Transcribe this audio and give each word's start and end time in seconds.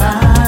ar. 0.00 0.39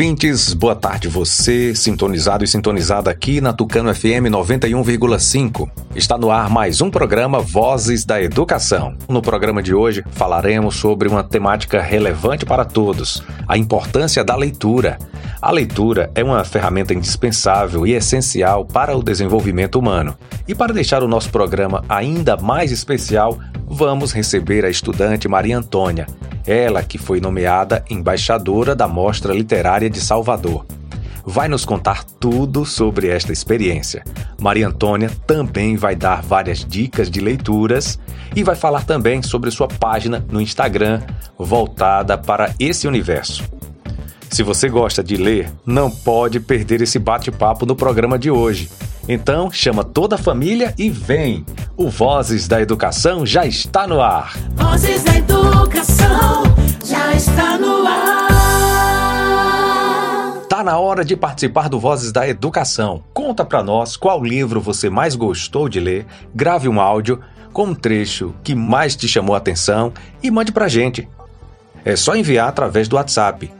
Ouvintes. 0.00 0.54
Boa 0.54 0.74
tarde, 0.74 1.08
você, 1.08 1.74
sintonizado 1.74 2.42
e 2.42 2.48
sintonizada 2.48 3.10
aqui 3.10 3.38
na 3.38 3.52
Tucano 3.52 3.94
FM 3.94 4.30
91,5. 4.30 5.70
Está 5.94 6.16
no 6.16 6.30
ar 6.30 6.48
mais 6.48 6.80
um 6.80 6.90
programa 6.90 7.38
Vozes 7.40 8.06
da 8.06 8.18
Educação. 8.22 8.96
No 9.06 9.20
programa 9.20 9.62
de 9.62 9.74
hoje 9.74 10.02
falaremos 10.12 10.76
sobre 10.76 11.06
uma 11.06 11.22
temática 11.22 11.82
relevante 11.82 12.46
para 12.46 12.64
todos: 12.64 13.22
a 13.46 13.58
importância 13.58 14.24
da 14.24 14.34
leitura. 14.34 14.98
A 15.42 15.50
leitura 15.50 16.10
é 16.14 16.24
uma 16.24 16.44
ferramenta 16.44 16.94
indispensável 16.94 17.86
e 17.86 17.92
essencial 17.92 18.64
para 18.64 18.96
o 18.96 19.02
desenvolvimento 19.02 19.78
humano. 19.78 20.16
E 20.48 20.54
para 20.54 20.72
deixar 20.72 21.02
o 21.02 21.08
nosso 21.08 21.28
programa 21.28 21.84
ainda 21.88 22.38
mais 22.38 22.72
especial, 22.72 23.38
vamos 23.70 24.10
receber 24.12 24.64
a 24.64 24.68
estudante 24.68 25.28
Maria 25.28 25.56
Antônia, 25.56 26.08
ela 26.44 26.82
que 26.82 26.98
foi 26.98 27.20
nomeada 27.20 27.84
embaixadora 27.88 28.74
da 28.74 28.88
Mostra 28.88 29.32
Literária 29.32 29.88
de 29.88 30.00
Salvador. 30.00 30.66
Vai 31.24 31.46
nos 31.46 31.64
contar 31.64 32.02
tudo 32.02 32.64
sobre 32.64 33.08
esta 33.08 33.32
experiência. 33.32 34.02
Maria 34.40 34.66
Antônia 34.66 35.08
também 35.24 35.76
vai 35.76 35.94
dar 35.94 36.20
várias 36.20 36.64
dicas 36.64 37.08
de 37.08 37.20
leituras 37.20 37.96
e 38.34 38.42
vai 38.42 38.56
falar 38.56 38.84
também 38.84 39.22
sobre 39.22 39.50
sua 39.52 39.68
página 39.68 40.24
no 40.30 40.40
Instagram 40.40 41.00
voltada 41.38 42.18
para 42.18 42.52
esse 42.58 42.88
universo. 42.88 43.44
Se 44.28 44.42
você 44.42 44.68
gosta 44.68 45.02
de 45.02 45.16
ler, 45.16 45.50
não 45.64 45.90
pode 45.90 46.40
perder 46.40 46.82
esse 46.82 46.98
bate-papo 46.98 47.64
no 47.64 47.76
programa 47.76 48.18
de 48.18 48.30
hoje. 48.30 48.68
Então, 49.08 49.50
chama 49.50 49.82
toda 49.82 50.14
a 50.16 50.18
família 50.18 50.74
e 50.78 50.88
vem! 50.90 51.44
O 51.76 51.88
Vozes 51.88 52.46
da 52.46 52.60
Educação 52.60 53.24
já 53.26 53.46
está 53.46 53.86
no 53.86 54.00
ar! 54.00 54.36
Vozes 54.54 55.02
da 55.04 55.16
educação 55.16 56.42
já 56.84 57.12
está 57.12 57.58
no 57.58 57.86
ar. 57.86 58.30
Tá 60.48 60.62
na 60.64 60.78
hora 60.78 61.04
de 61.04 61.16
participar 61.16 61.68
do 61.68 61.80
Vozes 61.80 62.12
da 62.12 62.28
Educação. 62.28 63.02
Conta 63.14 63.44
pra 63.44 63.62
nós 63.62 63.96
qual 63.96 64.22
livro 64.22 64.60
você 64.60 64.90
mais 64.90 65.14
gostou 65.16 65.68
de 65.68 65.80
ler, 65.80 66.06
grave 66.34 66.68
um 66.68 66.80
áudio 66.80 67.20
com 67.52 67.66
um 67.66 67.74
trecho 67.74 68.34
que 68.44 68.54
mais 68.54 68.94
te 68.94 69.08
chamou 69.08 69.34
a 69.34 69.38
atenção 69.38 69.92
e 70.22 70.30
mande 70.30 70.52
pra 70.52 70.68
gente. 70.68 71.08
É 71.84 71.96
só 71.96 72.14
enviar 72.14 72.48
através 72.48 72.88
do 72.88 72.96
WhatsApp 72.96 73.50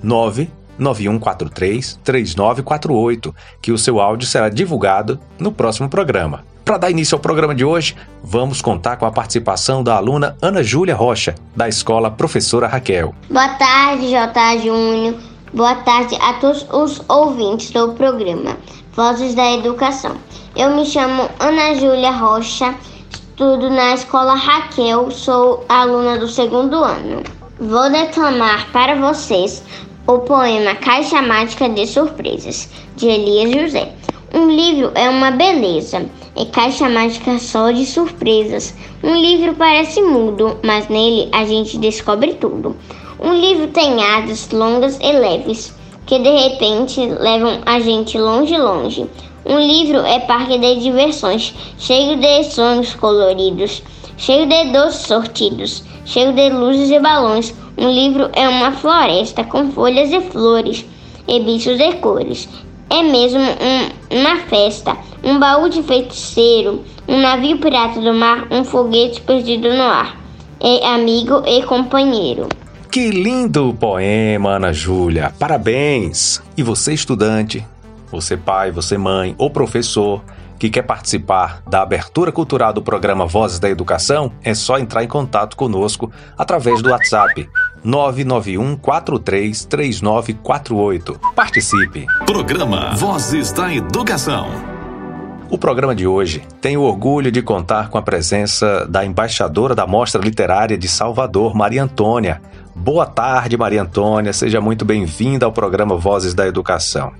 99143 0.80 2.00
3948, 2.02 3.34
que 3.62 3.70
o 3.70 3.78
seu 3.78 4.00
áudio 4.00 4.26
será 4.26 4.48
divulgado 4.48 5.20
no 5.38 5.52
próximo 5.52 5.88
programa. 5.88 6.42
Para 6.64 6.78
dar 6.78 6.90
início 6.90 7.16
ao 7.16 7.20
programa 7.20 7.54
de 7.54 7.64
hoje, 7.64 7.96
vamos 8.22 8.62
contar 8.62 8.96
com 8.96 9.04
a 9.04 9.10
participação 9.10 9.82
da 9.82 9.96
aluna 9.96 10.36
Ana 10.40 10.62
Júlia 10.62 10.94
Rocha, 10.94 11.34
da 11.54 11.68
escola 11.68 12.10
Professora 12.10 12.66
Raquel. 12.66 13.14
Boa 13.28 13.48
tarde, 13.48 14.08
J. 14.08 14.58
Júnior. 14.58 15.16
Boa 15.52 15.74
tarde 15.74 16.16
a 16.20 16.34
todos 16.34 16.64
os 16.70 17.02
ouvintes 17.08 17.70
do 17.72 17.92
programa 17.94 18.56
Vozes 18.94 19.34
da 19.34 19.52
Educação. 19.52 20.16
Eu 20.54 20.76
me 20.76 20.86
chamo 20.86 21.28
Ana 21.40 21.74
Júlia 21.74 22.12
Rocha, 22.12 22.72
estudo 23.10 23.68
na 23.68 23.94
escola 23.94 24.34
Raquel, 24.34 25.10
sou 25.10 25.64
aluna 25.68 26.18
do 26.18 26.28
segundo 26.28 26.84
ano. 26.84 27.22
Vou 27.58 27.90
declamar 27.90 28.70
para 28.70 28.94
vocês 28.94 29.62
o 30.06 30.18
poema 30.20 30.74
Caixa 30.74 31.20
Mágica 31.20 31.68
de 31.68 31.86
Surpresas, 31.86 32.68
de 32.96 33.06
Elias 33.06 33.50
José. 33.52 33.92
Um 34.32 34.50
livro 34.50 34.92
é 34.94 35.08
uma 35.08 35.30
beleza, 35.30 36.06
é 36.36 36.44
caixa 36.46 36.88
mágica 36.88 37.38
só 37.38 37.70
de 37.70 37.84
surpresas. 37.84 38.74
Um 39.02 39.14
livro 39.14 39.54
parece 39.54 40.00
mudo, 40.00 40.58
mas 40.62 40.88
nele 40.88 41.28
a 41.32 41.44
gente 41.44 41.78
descobre 41.78 42.34
tudo. 42.34 42.76
Um 43.22 43.34
livro 43.34 43.68
tem 43.68 44.02
asas 44.02 44.50
longas 44.50 44.98
e 45.00 45.12
leves, 45.12 45.74
que 46.06 46.18
de 46.18 46.30
repente 46.30 47.00
levam 47.00 47.60
a 47.66 47.78
gente 47.80 48.16
longe, 48.16 48.56
longe. 48.56 49.06
Um 49.44 49.58
livro 49.58 49.98
é 49.98 50.20
parque 50.20 50.58
de 50.58 50.80
diversões, 50.80 51.54
cheio 51.78 52.16
de 52.16 52.44
sonhos 52.44 52.94
coloridos, 52.94 53.82
cheio 54.20 54.46
de 54.46 54.70
doces 54.70 55.06
sortidos, 55.06 55.82
cheio 56.04 56.32
de 56.34 56.50
luzes 56.50 56.90
e 56.90 57.00
balões. 57.00 57.54
Um 57.76 57.90
livro 57.90 58.28
é 58.34 58.46
uma 58.46 58.70
floresta 58.70 59.42
com 59.42 59.72
folhas 59.72 60.12
e 60.12 60.20
flores 60.20 60.84
e 61.26 61.40
bichos 61.40 61.80
e 61.80 61.94
cores. 61.94 62.48
É 62.90 63.02
mesmo 63.02 63.40
um, 63.40 64.20
uma 64.20 64.36
festa, 64.36 64.96
um 65.24 65.38
baú 65.38 65.68
de 65.68 65.82
feiticeiro, 65.82 66.84
um 67.08 67.18
navio 67.18 67.58
pirata 67.58 67.98
do 67.98 68.12
mar, 68.12 68.46
um 68.50 68.62
foguete 68.62 69.22
perdido 69.22 69.72
no 69.72 69.82
ar. 69.82 70.20
É 70.60 70.86
amigo 70.94 71.42
e 71.46 71.62
companheiro. 71.62 72.46
Que 72.90 73.08
lindo 73.08 73.74
poema, 73.80 74.56
Ana 74.56 74.72
Júlia! 74.72 75.32
Parabéns! 75.38 76.42
E 76.56 76.62
você, 76.62 76.92
estudante, 76.92 77.64
você 78.10 78.36
pai, 78.36 78.70
você 78.70 78.98
mãe 78.98 79.34
ou 79.38 79.48
professor 79.48 80.20
que 80.60 80.68
quer 80.68 80.82
participar 80.82 81.62
da 81.66 81.80
abertura 81.80 82.30
cultural 82.30 82.70
do 82.70 82.82
programa 82.82 83.24
Vozes 83.24 83.58
da 83.58 83.70
Educação, 83.70 84.30
é 84.44 84.52
só 84.54 84.78
entrar 84.78 85.02
em 85.02 85.08
contato 85.08 85.56
conosco 85.56 86.12
através 86.36 86.82
do 86.82 86.90
WhatsApp 86.90 87.48
991 87.82 88.76
43 88.76 89.64
3948. 89.64 91.18
Participe! 91.34 92.04
Programa 92.26 92.94
Vozes 92.94 93.50
da 93.52 93.74
Educação. 93.74 94.50
O 95.48 95.56
programa 95.56 95.94
de 95.94 96.06
hoje 96.06 96.42
tem 96.60 96.76
o 96.76 96.82
orgulho 96.82 97.32
de 97.32 97.40
contar 97.40 97.88
com 97.88 97.96
a 97.96 98.02
presença 98.02 98.86
da 98.86 99.02
embaixadora 99.02 99.74
da 99.74 99.86
Mostra 99.86 100.20
Literária 100.20 100.76
de 100.76 100.88
Salvador, 100.88 101.56
Maria 101.56 101.82
Antônia. 101.82 102.42
Boa 102.76 103.06
tarde, 103.06 103.56
Maria 103.56 103.80
Antônia. 103.80 104.34
Seja 104.34 104.60
muito 104.60 104.84
bem-vinda 104.84 105.46
ao 105.46 105.52
programa 105.52 105.96
Vozes 105.96 106.34
da 106.34 106.46
Educação. 106.46 107.12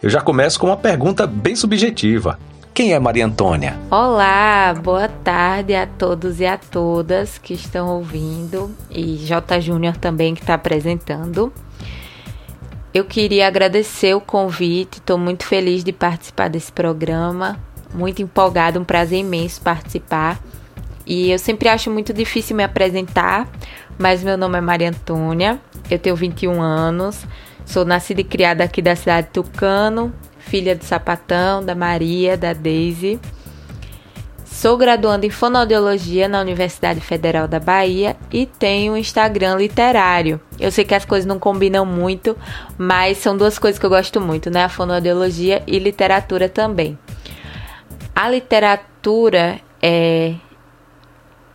Eu 0.00 0.08
já 0.08 0.20
começo 0.20 0.60
com 0.60 0.68
uma 0.68 0.76
pergunta 0.76 1.26
bem 1.26 1.56
subjetiva. 1.56 2.38
Quem 2.74 2.94
é 2.94 2.98
Maria 2.98 3.26
Antônia? 3.26 3.78
Olá, 3.90 4.72
boa 4.72 5.06
tarde 5.06 5.74
a 5.74 5.86
todos 5.86 6.40
e 6.40 6.46
a 6.46 6.56
todas 6.56 7.36
que 7.36 7.52
estão 7.52 7.86
ouvindo 7.86 8.74
e 8.90 9.16
J. 9.16 9.60
Júnior 9.60 9.98
também 9.98 10.34
que 10.34 10.40
está 10.40 10.54
apresentando. 10.54 11.52
Eu 12.94 13.04
queria 13.04 13.46
agradecer 13.46 14.14
o 14.14 14.22
convite, 14.22 15.00
estou 15.00 15.18
muito 15.18 15.44
feliz 15.44 15.84
de 15.84 15.92
participar 15.92 16.48
desse 16.48 16.72
programa, 16.72 17.60
muito 17.92 18.22
empolgada, 18.22 18.80
um 18.80 18.84
prazer 18.84 19.18
imenso 19.18 19.60
participar. 19.60 20.40
E 21.04 21.30
eu 21.30 21.38
sempre 21.38 21.68
acho 21.68 21.90
muito 21.90 22.14
difícil 22.14 22.56
me 22.56 22.64
apresentar, 22.64 23.46
mas 23.98 24.24
meu 24.24 24.38
nome 24.38 24.56
é 24.56 24.62
Maria 24.62 24.88
Antônia, 24.88 25.60
eu 25.90 25.98
tenho 25.98 26.16
21 26.16 26.62
anos, 26.62 27.26
sou 27.66 27.84
nascida 27.84 28.22
e 28.22 28.24
criada 28.24 28.64
aqui 28.64 28.80
da 28.80 28.96
cidade 28.96 29.26
de 29.26 29.32
Tucano, 29.34 30.10
filha 30.52 30.76
do 30.76 30.84
Sapatão, 30.84 31.64
da 31.64 31.74
Maria, 31.74 32.36
da 32.36 32.52
Daisy. 32.52 33.18
Sou 34.44 34.76
graduanda 34.76 35.24
em 35.24 35.30
fonoaudiologia 35.30 36.28
na 36.28 36.42
Universidade 36.42 37.00
Federal 37.00 37.48
da 37.48 37.58
Bahia 37.58 38.18
e 38.30 38.44
tenho 38.44 38.92
um 38.92 38.96
Instagram 38.98 39.56
literário. 39.56 40.38
Eu 40.60 40.70
sei 40.70 40.84
que 40.84 40.94
as 40.94 41.06
coisas 41.06 41.24
não 41.24 41.38
combinam 41.38 41.86
muito, 41.86 42.36
mas 42.76 43.16
são 43.16 43.34
duas 43.34 43.58
coisas 43.58 43.78
que 43.78 43.86
eu 43.86 43.88
gosto 43.88 44.20
muito, 44.20 44.50
né? 44.50 44.64
A 44.64 44.68
fonoaudiologia 44.68 45.62
e 45.66 45.78
literatura 45.78 46.50
também. 46.50 46.98
A 48.14 48.28
literatura 48.28 49.58
é 49.80 50.34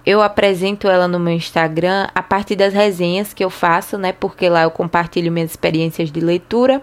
eu 0.07 0.21
apresento 0.21 0.87
ela 0.87 1.05
no 1.05 1.19
meu 1.19 1.33
Instagram 1.33 2.07
a 2.15 2.23
partir 2.23 2.55
das 2.55 2.73
resenhas 2.73 3.33
que 3.33 3.43
eu 3.43 3.49
faço, 3.49 3.97
né? 3.97 4.13
Porque 4.13 4.47
lá 4.47 4.63
eu 4.63 4.71
compartilho 4.71 5.29
minhas 5.29 5.51
experiências 5.51 6.09
de 6.09 6.21
leitura 6.21 6.81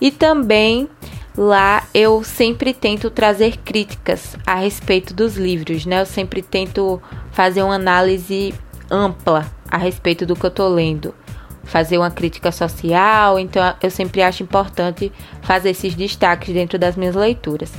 e 0.00 0.10
também 0.10 0.88
Lá 1.38 1.84
eu 1.94 2.24
sempre 2.24 2.74
tento 2.74 3.10
trazer 3.10 3.58
críticas 3.58 4.36
a 4.44 4.56
respeito 4.56 5.14
dos 5.14 5.36
livros, 5.36 5.86
né? 5.86 6.00
Eu 6.00 6.06
sempre 6.06 6.42
tento 6.42 7.00
fazer 7.30 7.62
uma 7.62 7.76
análise 7.76 8.52
ampla 8.90 9.46
a 9.70 9.78
respeito 9.78 10.26
do 10.26 10.34
que 10.34 10.44
eu 10.44 10.50
tô 10.50 10.66
lendo, 10.66 11.14
fazer 11.62 11.96
uma 11.96 12.10
crítica 12.10 12.50
social, 12.50 13.38
então 13.38 13.62
eu 13.80 13.88
sempre 13.88 14.20
acho 14.20 14.42
importante 14.42 15.12
fazer 15.40 15.70
esses 15.70 15.94
destaques 15.94 16.52
dentro 16.52 16.76
das 16.76 16.96
minhas 16.96 17.14
leituras. 17.14 17.72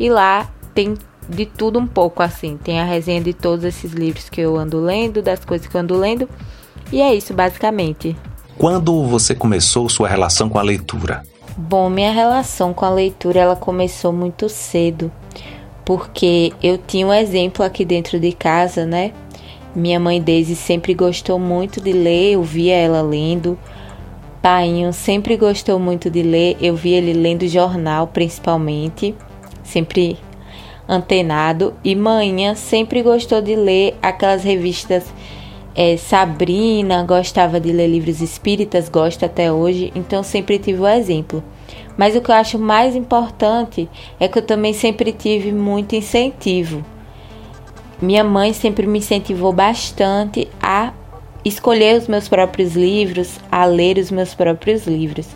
E 0.00 0.08
lá 0.08 0.50
tem 0.74 0.94
de 1.28 1.44
tudo 1.44 1.78
um 1.78 1.86
pouco 1.86 2.22
assim, 2.22 2.56
tem 2.56 2.80
a 2.80 2.84
resenha 2.84 3.20
de 3.20 3.34
todos 3.34 3.66
esses 3.66 3.92
livros 3.92 4.30
que 4.30 4.40
eu 4.40 4.56
ando 4.56 4.80
lendo, 4.80 5.20
das 5.20 5.44
coisas 5.44 5.66
que 5.66 5.76
eu 5.76 5.82
ando 5.82 5.98
lendo, 5.98 6.26
e 6.90 7.02
é 7.02 7.14
isso 7.14 7.34
basicamente. 7.34 8.16
Quando 8.56 9.04
você 9.04 9.34
começou 9.34 9.86
sua 9.90 10.08
relação 10.08 10.48
com 10.48 10.58
a 10.58 10.62
leitura? 10.62 11.22
Bom, 11.54 11.90
minha 11.90 12.10
relação 12.10 12.72
com 12.72 12.86
a 12.86 12.90
leitura 12.90 13.40
ela 13.40 13.54
começou 13.54 14.10
muito 14.10 14.48
cedo, 14.48 15.12
porque 15.84 16.50
eu 16.62 16.78
tinha 16.78 17.06
um 17.06 17.12
exemplo 17.12 17.62
aqui 17.62 17.84
dentro 17.84 18.18
de 18.18 18.32
casa, 18.32 18.86
né? 18.86 19.12
Minha 19.76 20.00
mãe 20.00 20.18
Daisy 20.18 20.56
sempre 20.56 20.94
gostou 20.94 21.38
muito 21.38 21.78
de 21.78 21.92
ler, 21.92 22.32
eu 22.32 22.42
via 22.42 22.74
ela 22.74 23.02
lendo. 23.02 23.58
Painho 24.40 24.94
sempre 24.94 25.36
gostou 25.36 25.78
muito 25.78 26.08
de 26.08 26.22
ler, 26.22 26.56
eu 26.58 26.74
via 26.74 26.96
ele 26.96 27.12
lendo 27.12 27.46
jornal 27.46 28.06
principalmente, 28.06 29.14
sempre 29.62 30.16
antenado. 30.88 31.74
E 31.84 31.94
manhã 31.94 32.54
sempre 32.54 33.02
gostou 33.02 33.42
de 33.42 33.54
ler 33.54 33.94
aquelas 34.00 34.42
revistas. 34.42 35.04
É, 35.74 35.96
Sabrina 35.96 37.02
gostava 37.02 37.58
de 37.58 37.72
ler 37.72 37.88
livros 37.88 38.20
espíritas, 38.20 38.88
gosta 38.90 39.26
até 39.26 39.50
hoje, 39.50 39.90
então 39.94 40.22
sempre 40.22 40.58
tive 40.58 40.80
o 40.80 40.86
exemplo. 40.86 41.42
Mas 41.96 42.14
o 42.14 42.20
que 42.20 42.30
eu 42.30 42.34
acho 42.34 42.58
mais 42.58 42.94
importante 42.94 43.88
é 44.20 44.28
que 44.28 44.38
eu 44.38 44.42
também 44.42 44.72
sempre 44.72 45.12
tive 45.12 45.50
muito 45.50 45.94
incentivo. 45.94 46.84
Minha 48.00 48.24
mãe 48.24 48.52
sempre 48.52 48.86
me 48.86 48.98
incentivou 48.98 49.52
bastante 49.52 50.48
a 50.60 50.92
escolher 51.44 51.96
os 51.96 52.08
meus 52.08 52.28
próprios 52.28 52.74
livros, 52.74 53.38
a 53.50 53.64
ler 53.64 53.96
os 53.96 54.10
meus 54.10 54.34
próprios 54.34 54.86
livros. 54.86 55.28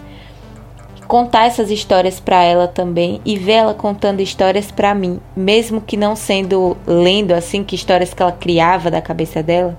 Contar 1.07 1.47
essas 1.47 1.71
histórias 1.71 2.19
para 2.19 2.43
ela 2.43 2.67
também 2.67 3.21
e 3.25 3.39
ver 3.39 3.53
ela 3.53 3.75
contando 3.75 4.21
histórias 4.21 4.71
para 4.73 4.93
mim, 4.95 5.21
mesmo 5.37 5.81
que 5.81 5.97
não 5.97 6.17
sendo 6.17 6.77
lendo 6.85 7.33
assim 7.33 7.63
que 7.63 7.77
histórias 7.77 8.13
que 8.13 8.21
ela 8.21 8.33
criava 8.33 8.91
da 8.91 9.01
cabeça 9.01 9.43
dela. 9.43 9.79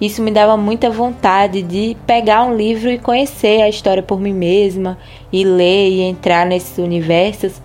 Isso 0.00 0.22
me 0.22 0.30
dava 0.30 0.56
muita 0.56 0.88
vontade 0.88 1.60
de 1.60 1.96
pegar 2.06 2.44
um 2.44 2.56
livro 2.56 2.90
e 2.90 2.98
conhecer 2.98 3.60
a 3.60 3.68
história 3.68 4.02
por 4.02 4.18
mim 4.18 4.32
mesma, 4.32 4.96
e 5.30 5.44
ler 5.44 5.90
e 5.90 6.00
entrar 6.00 6.46
nesses 6.46 6.78
universos. 6.78 7.60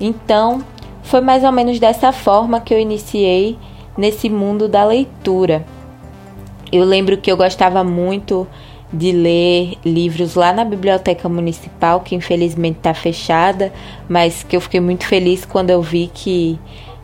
Então, 0.00 0.64
foi 1.02 1.20
mais 1.20 1.44
ou 1.44 1.52
menos 1.52 1.78
dessa 1.78 2.12
forma 2.12 2.60
que 2.60 2.74
eu 2.74 2.78
iniciei 2.78 3.56
nesse 3.96 4.28
mundo 4.28 4.68
da 4.68 4.84
leitura. 4.84 5.64
Eu 6.72 6.84
lembro 6.84 7.16
que 7.16 7.30
eu 7.30 7.36
gostava 7.36 7.84
muito 7.84 8.46
de 8.92 9.12
ler 9.12 9.74
livros 9.84 10.34
lá 10.34 10.52
na 10.52 10.64
biblioteca 10.64 11.28
municipal, 11.28 12.00
que 12.00 12.14
infelizmente 12.14 12.78
está 12.78 12.92
fechada, 12.92 13.72
mas 14.08 14.42
que 14.42 14.56
eu 14.56 14.60
fiquei 14.60 14.80
muito 14.80 15.06
feliz 15.06 15.44
quando 15.44 15.70
eu 15.70 15.80
vi 15.80 16.10
que 16.12 16.58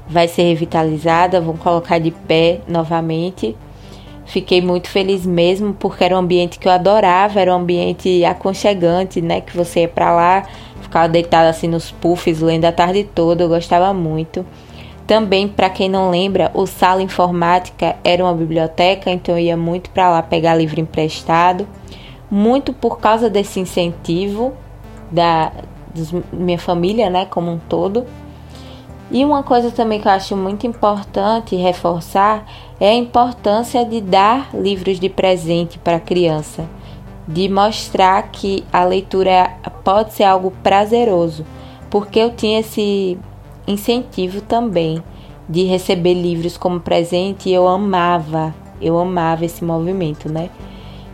vai 0.08 0.26
ser 0.26 0.42
revitalizada, 0.42 1.40
vão 1.40 1.56
colocar 1.56 1.98
de 1.98 2.10
pé 2.10 2.60
novamente. 2.66 3.56
Fiquei 4.26 4.60
muito 4.60 4.88
feliz 4.88 5.24
mesmo, 5.24 5.72
porque 5.72 6.02
era 6.02 6.14
um 6.14 6.18
ambiente 6.18 6.58
que 6.58 6.66
eu 6.66 6.72
adorava, 6.72 7.40
era 7.40 7.52
um 7.52 7.60
ambiente 7.60 8.24
aconchegante, 8.24 9.20
né? 9.20 9.40
Que 9.40 9.56
você 9.56 9.82
ia 9.82 9.88
para 9.88 10.12
lá, 10.12 10.46
ficava 10.82 11.08
deitado 11.08 11.48
assim 11.48 11.68
nos 11.68 11.92
puffs, 11.92 12.40
lendo 12.40 12.64
a 12.64 12.72
tarde 12.72 13.04
toda, 13.04 13.44
eu 13.44 13.48
gostava 13.48 13.94
muito. 13.94 14.44
Também, 15.06 15.46
para 15.46 15.70
quem 15.70 15.88
não 15.88 16.10
lembra, 16.10 16.50
o 16.52 16.66
Sala 16.66 17.00
Informática 17.00 17.94
era 18.02 18.24
uma 18.24 18.34
biblioteca, 18.34 19.08
então 19.10 19.36
eu 19.36 19.44
ia 19.44 19.56
muito 19.56 19.88
para 19.90 20.10
lá 20.10 20.20
pegar 20.20 20.56
livro 20.56 20.80
emprestado. 20.80 21.66
Muito 22.28 22.72
por 22.72 22.98
causa 22.98 23.30
desse 23.30 23.60
incentivo 23.60 24.52
da 25.10 25.52
minha 26.32 26.58
família, 26.58 27.08
né, 27.08 27.24
como 27.26 27.52
um 27.52 27.58
todo. 27.58 28.04
E 29.10 29.24
uma 29.24 29.42
coisa 29.42 29.70
também 29.70 30.00
que 30.00 30.08
eu 30.08 30.12
acho 30.12 30.36
muito 30.36 30.66
importante 30.66 31.54
reforçar 31.54 32.44
é 32.80 32.88
a 32.88 32.94
importância 32.94 33.84
de 33.84 34.00
dar 34.00 34.50
livros 34.52 34.98
de 34.98 35.08
presente 35.08 35.78
para 35.78 35.96
a 35.96 36.00
criança, 36.00 36.68
de 37.26 37.48
mostrar 37.48 38.20
que 38.30 38.64
a 38.72 38.84
leitura 38.84 39.52
pode 39.84 40.12
ser 40.12 40.24
algo 40.24 40.52
prazeroso, 40.62 41.46
porque 41.88 42.18
eu 42.18 42.30
tinha 42.30 42.60
esse 42.60 43.16
incentivo 43.66 44.40
também 44.40 45.02
de 45.48 45.62
receber 45.64 46.14
livros 46.14 46.56
como 46.56 46.80
presente 46.80 47.48
e 47.48 47.54
eu 47.54 47.68
amava, 47.68 48.52
eu 48.80 48.98
amava 48.98 49.44
esse 49.44 49.64
movimento, 49.64 50.28
né? 50.28 50.50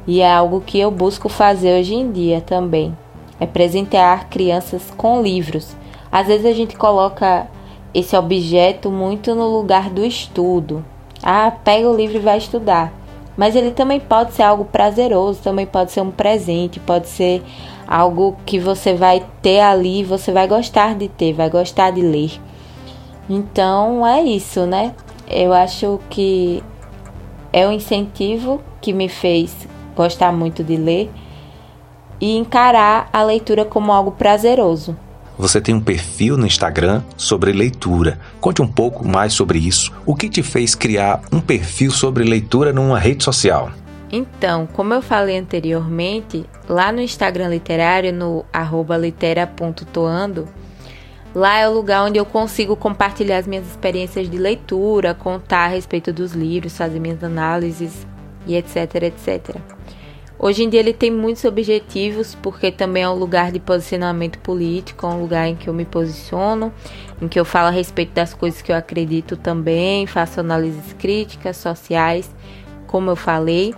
E 0.07 0.21
é 0.21 0.33
algo 0.33 0.63
que 0.63 0.81
eu 0.81 0.91
busco 0.91 1.29
fazer 1.29 1.79
hoje 1.79 1.95
em 1.95 2.11
dia 2.11 2.41
também, 2.41 2.97
é 3.39 3.47
presentear 3.47 4.29
crianças 4.31 4.91
com 4.97 5.23
livros. 5.23 5.77
Às 6.11 6.27
vezes 6.27 6.47
a 6.47 6.53
gente 6.53 6.77
coloca 6.77 7.47
esse 7.95 8.17
objeto 8.17 8.91
muito 8.91 9.35
no 9.35 9.49
lugar 9.49 9.91
do 9.91 10.05
estudo. 10.05 10.85
Ah, 11.23 11.53
pega 11.65 11.89
o 11.89 11.97
livro 11.97 12.17
e 12.17 12.21
vai 12.21 12.39
estudar. 12.39 12.93
Mas 13.37 13.57
ele 13.57 13.71
também 13.71 13.99
pode 13.99 14.35
ser 14.35 14.43
algo 14.43 14.65
prazeroso, 14.65 15.41
também 15.43 15.67
pode 15.67 15.93
ser 15.93 16.01
um 16.01 16.11
presente, 16.11 16.79
pode 16.81 17.09
ser 17.09 17.43
algo 17.87 18.37
que 18.45 18.59
você 18.59 18.95
vai 18.95 19.25
ter 19.41 19.61
ali, 19.61 20.05
você 20.05 20.33
vai 20.33 20.47
gostar 20.47 20.95
de 20.95 21.09
ter, 21.09 21.33
vai 21.33 21.49
gostar 21.49 21.91
de 21.91 22.03
ler. 22.03 22.41
Então 23.29 24.07
é 24.07 24.23
isso, 24.23 24.67
né? 24.67 24.95
Eu 25.29 25.53
acho 25.53 26.01
que 26.11 26.63
é 27.53 27.67
o 27.67 27.73
incentivo 27.73 28.61
que 28.81 28.93
me 28.93 29.09
fez 29.09 29.67
gostar 29.95 30.33
muito 30.33 30.65
de 30.65 30.77
ler 30.77 31.11
e 32.21 32.37
encarar 32.37 33.09
a 33.13 33.23
leitura 33.23 33.65
como 33.65 33.93
algo 33.93 34.13
prazeroso. 34.13 34.97
Você 35.39 35.61
tem 35.61 35.75
um 35.75 35.81
perfil 35.81 36.37
no 36.37 36.47
Instagram 36.47 37.03
sobre 37.17 37.53
leitura. 37.53 38.19
Conte 38.41 38.61
um 38.61 38.67
pouco 38.67 39.07
mais 39.07 39.33
sobre 39.33 39.59
isso. 39.59 39.93
O 40.05 40.15
que 40.15 40.29
te 40.29 40.43
fez 40.43 40.75
criar 40.75 41.21
um 41.33 41.41
perfil 41.41 41.91
sobre 41.91 42.25
leitura 42.25 42.73
numa 42.73 42.99
rede 42.99 43.25
social? 43.25 43.71
Então, 44.11 44.69
como 44.75 44.93
eu 44.93 45.01
falei 45.01 45.39
anteriormente, 45.39 46.45
lá 46.69 46.93
no 46.93 47.01
Instagram 47.01 47.49
literário, 47.49 48.13
no 48.13 48.45
litera.toando, 49.01 50.47
lá 51.35 51.59
é 51.59 51.67
o 51.67 51.73
lugar 51.73 52.05
onde 52.05 52.19
eu 52.19 52.27
consigo 52.27 52.77
compartilhar 52.77 53.39
as 53.39 53.47
minhas 53.47 53.67
experiências 53.67 54.29
de 54.29 54.37
leitura, 54.37 55.15
contar 55.15 55.65
a 55.65 55.69
respeito 55.69 56.13
dos 56.13 56.33
livros, 56.33 56.77
fazer 56.77 57.01
minhas 57.01 57.25
análises 57.25 58.07
e 58.47 58.55
etc, 58.55 58.95
etc. 58.97 59.57
Hoje 60.45 60.65
em 60.65 60.69
dia 60.69 60.81
ele 60.81 60.93
tem 60.93 61.09
muitos 61.09 61.45
objetivos, 61.45 62.35
porque 62.35 62.73
também 62.73 63.05
é 63.05 63.09
um 63.09 63.15
lugar 63.15 63.53
de 63.53 63.61
posicionamento 63.61 64.41
político, 64.41 65.07
é 65.07 65.09
um 65.09 65.21
lugar 65.21 65.47
em 65.47 65.55
que 65.55 65.69
eu 65.69 65.73
me 65.73 65.85
posiciono, 65.85 66.73
em 67.21 67.29
que 67.29 67.39
eu 67.39 67.45
falo 67.45 67.69
a 67.69 67.71
respeito 67.71 68.13
das 68.13 68.35
coisas 68.35 68.61
que 68.61 68.73
eu 68.73 68.77
acredito 68.77 69.37
também, 69.37 70.05
faço 70.05 70.41
análises 70.41 70.95
críticas, 70.95 71.59
sociais, 71.59 72.29
como 72.89 73.09
eu 73.09 73.15
falei. 73.15 73.73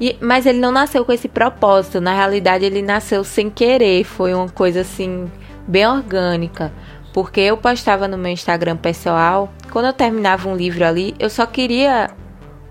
E, 0.00 0.16
mas 0.20 0.44
ele 0.44 0.58
não 0.58 0.72
nasceu 0.72 1.04
com 1.04 1.12
esse 1.12 1.28
propósito, 1.28 2.00
na 2.00 2.12
realidade 2.12 2.64
ele 2.64 2.82
nasceu 2.82 3.22
sem 3.22 3.48
querer, 3.48 4.02
foi 4.02 4.34
uma 4.34 4.48
coisa 4.48 4.80
assim, 4.80 5.30
bem 5.68 5.86
orgânica. 5.86 6.72
Porque 7.12 7.40
eu 7.40 7.56
postava 7.56 8.08
no 8.08 8.18
meu 8.18 8.32
Instagram 8.32 8.76
pessoal, 8.76 9.52
quando 9.70 9.86
eu 9.86 9.92
terminava 9.92 10.48
um 10.48 10.56
livro 10.56 10.84
ali, 10.84 11.14
eu 11.16 11.30
só 11.30 11.46
queria 11.46 12.10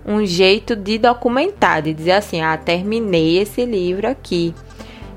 um 0.06 0.24
jeito 0.24 0.76
de 0.76 0.98
documentar, 0.98 1.82
de 1.82 1.92
dizer 1.92 2.12
assim: 2.12 2.40
ah, 2.40 2.56
terminei 2.56 3.38
esse 3.38 3.64
livro 3.64 4.08
aqui. 4.08 4.54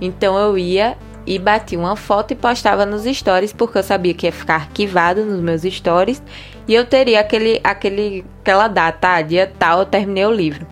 Então 0.01 0.37
eu 0.37 0.57
ia 0.57 0.97
e 1.25 1.37
batia 1.37 1.77
uma 1.77 1.95
foto 1.95 2.31
e 2.31 2.35
postava 2.35 2.85
nos 2.85 3.03
stories, 3.03 3.53
porque 3.53 3.77
eu 3.77 3.83
sabia 3.83 4.13
que 4.13 4.25
ia 4.25 4.31
ficar 4.31 4.55
arquivado 4.55 5.23
nos 5.23 5.39
meus 5.39 5.61
stories 5.61 6.23
e 6.67 6.73
eu 6.73 6.85
teria 6.85 7.19
aquele, 7.19 7.61
aquele, 7.63 8.25
aquela 8.41 8.67
data, 8.67 9.15
ah, 9.15 9.21
dia 9.21 9.51
tal, 9.59 9.79
eu 9.79 9.85
terminei 9.85 10.25
o 10.25 10.31
livro. 10.31 10.65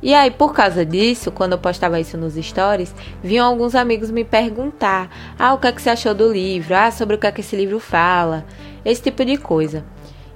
E 0.00 0.12
aí, 0.12 0.30
por 0.30 0.52
causa 0.52 0.84
disso, 0.84 1.32
quando 1.32 1.52
eu 1.52 1.58
postava 1.58 1.98
isso 1.98 2.18
nos 2.18 2.34
stories, 2.34 2.94
vinham 3.22 3.46
alguns 3.46 3.74
amigos 3.74 4.10
me 4.10 4.22
perguntar: 4.22 5.08
ah, 5.38 5.54
o 5.54 5.58
que 5.58 5.66
é 5.66 5.72
que 5.72 5.80
você 5.80 5.90
achou 5.90 6.14
do 6.14 6.30
livro? 6.30 6.74
Ah, 6.76 6.90
sobre 6.90 7.16
o 7.16 7.18
que 7.18 7.26
é 7.26 7.32
que 7.32 7.40
esse 7.40 7.56
livro 7.56 7.80
fala? 7.80 8.44
Esse 8.84 9.02
tipo 9.02 9.24
de 9.24 9.38
coisa. 9.38 9.82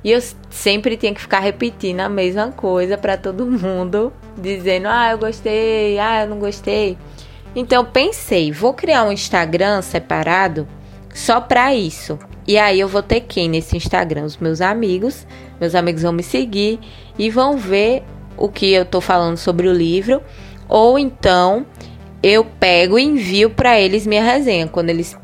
E 0.03 0.13
eu 0.13 0.21
sempre 0.51 0.97
tinha 0.97 1.13
que 1.13 1.21
ficar 1.21 1.41
repetindo 1.41 2.01
a 2.01 2.09
mesma 2.09 2.51
coisa 2.53 2.97
para 2.97 3.17
todo 3.17 3.47
mundo, 3.47 4.13
dizendo: 4.37 4.87
"Ah, 4.89 5.11
eu 5.11 5.19
gostei, 5.19 5.99
ah, 5.99 6.23
eu 6.23 6.29
não 6.29 6.39
gostei". 6.39 6.97
Então 7.55 7.85
pensei, 7.85 8.53
vou 8.53 8.73
criar 8.75 9.05
um 9.05 9.13
Instagram 9.13 9.83
separado 9.83 10.69
só 11.13 11.41
para 11.41 11.75
isso. 11.75 12.19
E 12.47 12.57
aí 12.57 12.81
eu 12.81 12.89
vou 12.89 13.03
ter 13.03 13.21
quem 13.21 13.49
nesse 13.49 13.77
Instagram? 13.77 14.25
Os 14.25 14.37
meus 14.37 14.61
amigos. 14.61 15.27
Meus 15.61 15.75
amigos 15.75 16.03
vão 16.03 16.13
me 16.13 16.23
seguir 16.23 16.79
e 17.19 17.29
vão 17.31 17.57
ver 17.57 18.05
o 18.37 18.49
que 18.49 18.73
eu 18.73 18.85
tô 18.85 19.01
falando 19.01 19.37
sobre 19.37 19.67
o 19.69 19.73
livro, 19.73 20.23
ou 20.69 20.99
então 20.99 21.67
eu 22.23 22.45
pego 22.45 22.99
e 22.99 23.03
envio 23.03 23.51
para 23.51 23.79
eles 23.79 24.07
minha 24.07 24.23
resenha. 24.23 24.69
Quando 24.69 24.91
eles 24.91 25.17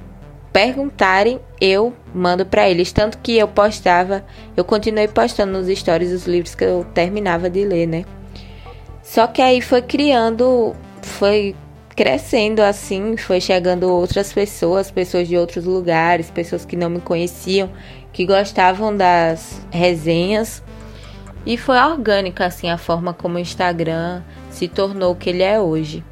perguntarem, 0.53 1.41
eu 1.65 1.93
mando 2.15 2.45
para 2.45 2.69
eles. 2.69 2.93
Tanto 2.93 3.19
que 3.19 3.37
eu 3.37 3.49
postava, 3.49 4.25
eu 4.57 4.65
continuei 4.65 5.09
postando 5.09 5.53
nos 5.53 5.79
stories 5.79 6.13
os 6.13 6.27
livros 6.27 6.55
que 6.55 6.65
eu 6.65 6.87
terminava 6.93 7.49
de 7.49 7.65
ler, 7.65 7.87
né? 7.87 8.05
Só 9.03 9.27
que 9.27 9.41
aí 9.41 9.61
foi 9.61 9.83
criando, 9.83 10.75
foi 11.03 11.55
crescendo 11.95 12.61
assim, 12.61 13.17
foi 13.17 13.41
chegando 13.41 13.85
outras 13.85 14.33
pessoas, 14.33 14.91
pessoas 14.91 15.29
de 15.29 15.37
outros 15.37 15.65
lugares, 15.65 16.31
pessoas 16.31 16.65
que 16.65 16.77
não 16.77 16.91
me 16.91 17.01
conheciam, 17.01 17.71
que 18.13 18.27
gostavam 18.27 18.97
das 18.97 19.61
resenhas. 19.71 20.63
E 21.47 21.57
foi 21.57 21.79
orgânica 21.79 22.47
assim 22.47 22.71
a 22.71 22.79
forma 22.79 23.13
como 23.13 23.37
o 23.37 23.39
Instagram 23.39 24.23
se 24.51 24.67
tornou 24.67 25.13
o 25.13 25.17
que 25.17 25.31
ele 25.31 25.43
é 25.43 25.61
hoje. 25.61 26.03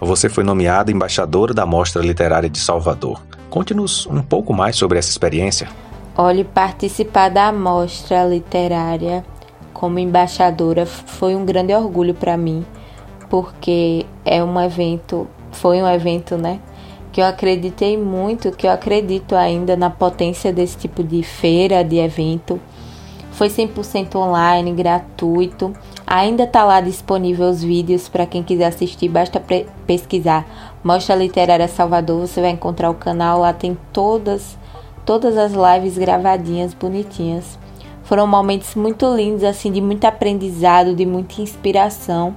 você 0.00 0.28
foi 0.28 0.44
nomeada 0.44 0.90
embaixadora 0.90 1.54
da 1.54 1.64
Mostra 1.64 2.02
Literária 2.02 2.50
de 2.50 2.58
Salvador. 2.58 3.22
Conte-nos 3.52 4.06
um 4.06 4.22
pouco 4.22 4.54
mais 4.54 4.76
sobre 4.76 4.98
essa 4.98 5.10
experiência. 5.10 5.68
Olhe, 6.16 6.42
participar 6.42 7.28
da 7.28 7.52
Mostra 7.52 8.24
Literária 8.24 9.22
como 9.74 9.98
embaixadora 9.98 10.86
foi 10.86 11.36
um 11.36 11.44
grande 11.44 11.74
orgulho 11.74 12.14
para 12.14 12.34
mim, 12.34 12.64
porque 13.28 14.06
é 14.24 14.42
um 14.42 14.58
evento, 14.58 15.28
foi 15.50 15.82
um 15.82 15.86
evento, 15.86 16.38
né, 16.38 16.60
que 17.12 17.20
eu 17.20 17.26
acreditei 17.26 17.98
muito, 17.98 18.52
que 18.52 18.66
eu 18.66 18.70
acredito 18.70 19.36
ainda 19.36 19.76
na 19.76 19.90
potência 19.90 20.50
desse 20.50 20.78
tipo 20.78 21.04
de 21.04 21.22
feira, 21.22 21.84
de 21.84 21.98
evento. 21.98 22.58
Foi 23.32 23.48
100% 23.48 24.14
online, 24.16 24.72
gratuito. 24.72 25.72
Ainda 26.06 26.44
está 26.44 26.64
lá 26.64 26.80
disponível 26.80 27.48
os 27.48 27.62
vídeos 27.62 28.08
para 28.08 28.26
quem 28.26 28.42
quiser 28.42 28.66
assistir, 28.66 29.08
basta 29.08 29.42
pesquisar 29.86 30.46
Mostra 30.84 31.14
Literária 31.14 31.68
Salvador, 31.68 32.26
você 32.26 32.40
vai 32.40 32.50
encontrar 32.50 32.90
o 32.90 32.94
canal, 32.94 33.40
lá 33.40 33.52
tem 33.52 33.78
todas 33.92 34.58
todas 35.04 35.36
as 35.36 35.52
lives 35.52 35.96
gravadinhas, 35.96 36.74
bonitinhas. 36.74 37.58
Foram 38.04 38.26
momentos 38.26 38.74
muito 38.74 39.06
lindos 39.14 39.44
assim, 39.44 39.70
de 39.70 39.80
muito 39.80 40.04
aprendizado, 40.04 40.94
de 40.94 41.06
muita 41.06 41.40
inspiração 41.40 42.34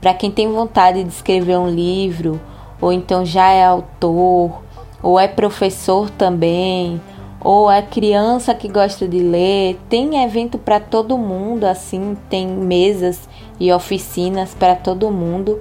para 0.00 0.14
quem 0.14 0.30
tem 0.30 0.50
vontade 0.50 1.04
de 1.04 1.10
escrever 1.10 1.56
um 1.56 1.68
livro, 1.68 2.40
ou 2.80 2.92
então 2.92 3.24
já 3.24 3.50
é 3.50 3.64
autor, 3.64 4.62
ou 5.00 5.18
é 5.18 5.28
professor 5.28 6.10
também, 6.10 7.00
ou 7.44 7.70
é 7.70 7.82
criança 7.82 8.54
que 8.54 8.68
gosta 8.68 9.06
de 9.06 9.18
ler. 9.18 9.78
Tem 9.88 10.22
evento 10.22 10.58
para 10.58 10.78
todo 10.78 11.18
mundo, 11.18 11.64
assim, 11.64 12.16
tem 12.28 12.46
mesas 12.46 13.28
e 13.58 13.72
oficinas 13.72 14.54
para 14.54 14.76
todo 14.76 15.10
mundo. 15.10 15.60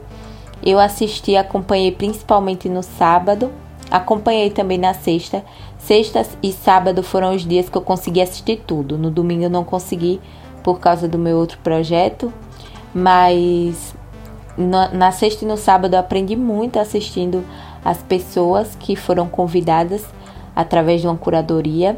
Eu 0.64 0.80
assisti, 0.80 1.36
acompanhei 1.36 1.92
principalmente 1.92 2.70
no 2.70 2.84
sábado, 2.84 3.52
acompanhei 3.90 4.52
também 4.52 4.78
na 4.78 4.94
sexta. 4.94 5.44
Sexta 5.80 6.26
e 6.44 6.52
sábado 6.52 7.02
foram 7.02 7.34
os 7.34 7.46
dias 7.46 7.68
que 7.68 7.78
eu 7.78 7.82
consegui 7.82 8.22
assistir 8.22 8.62
tudo. 8.68 8.98
No 8.98 9.10
domingo 9.10 9.44
eu 9.44 9.50
não 9.50 9.64
consegui 9.64 10.22
por 10.64 10.80
causa 10.80 11.08
do 11.08 11.18
meu 11.18 11.38
outro 11.38 11.58
projeto, 11.64 12.32
mas 12.94 13.96
na 14.56 15.12
sexta 15.12 15.44
e 15.44 15.48
no 15.48 15.58
sábado 15.58 15.96
eu 15.96 16.00
aprendi 16.00 16.36
muito 16.36 16.78
assistindo 16.78 17.44
as 17.84 17.98
pessoas 18.04 18.76
que 18.80 18.96
foram 18.96 19.28
convidadas 19.28 20.06
através 20.56 21.02
de 21.02 21.08
uma 21.08 21.18
curadoria. 21.18 21.98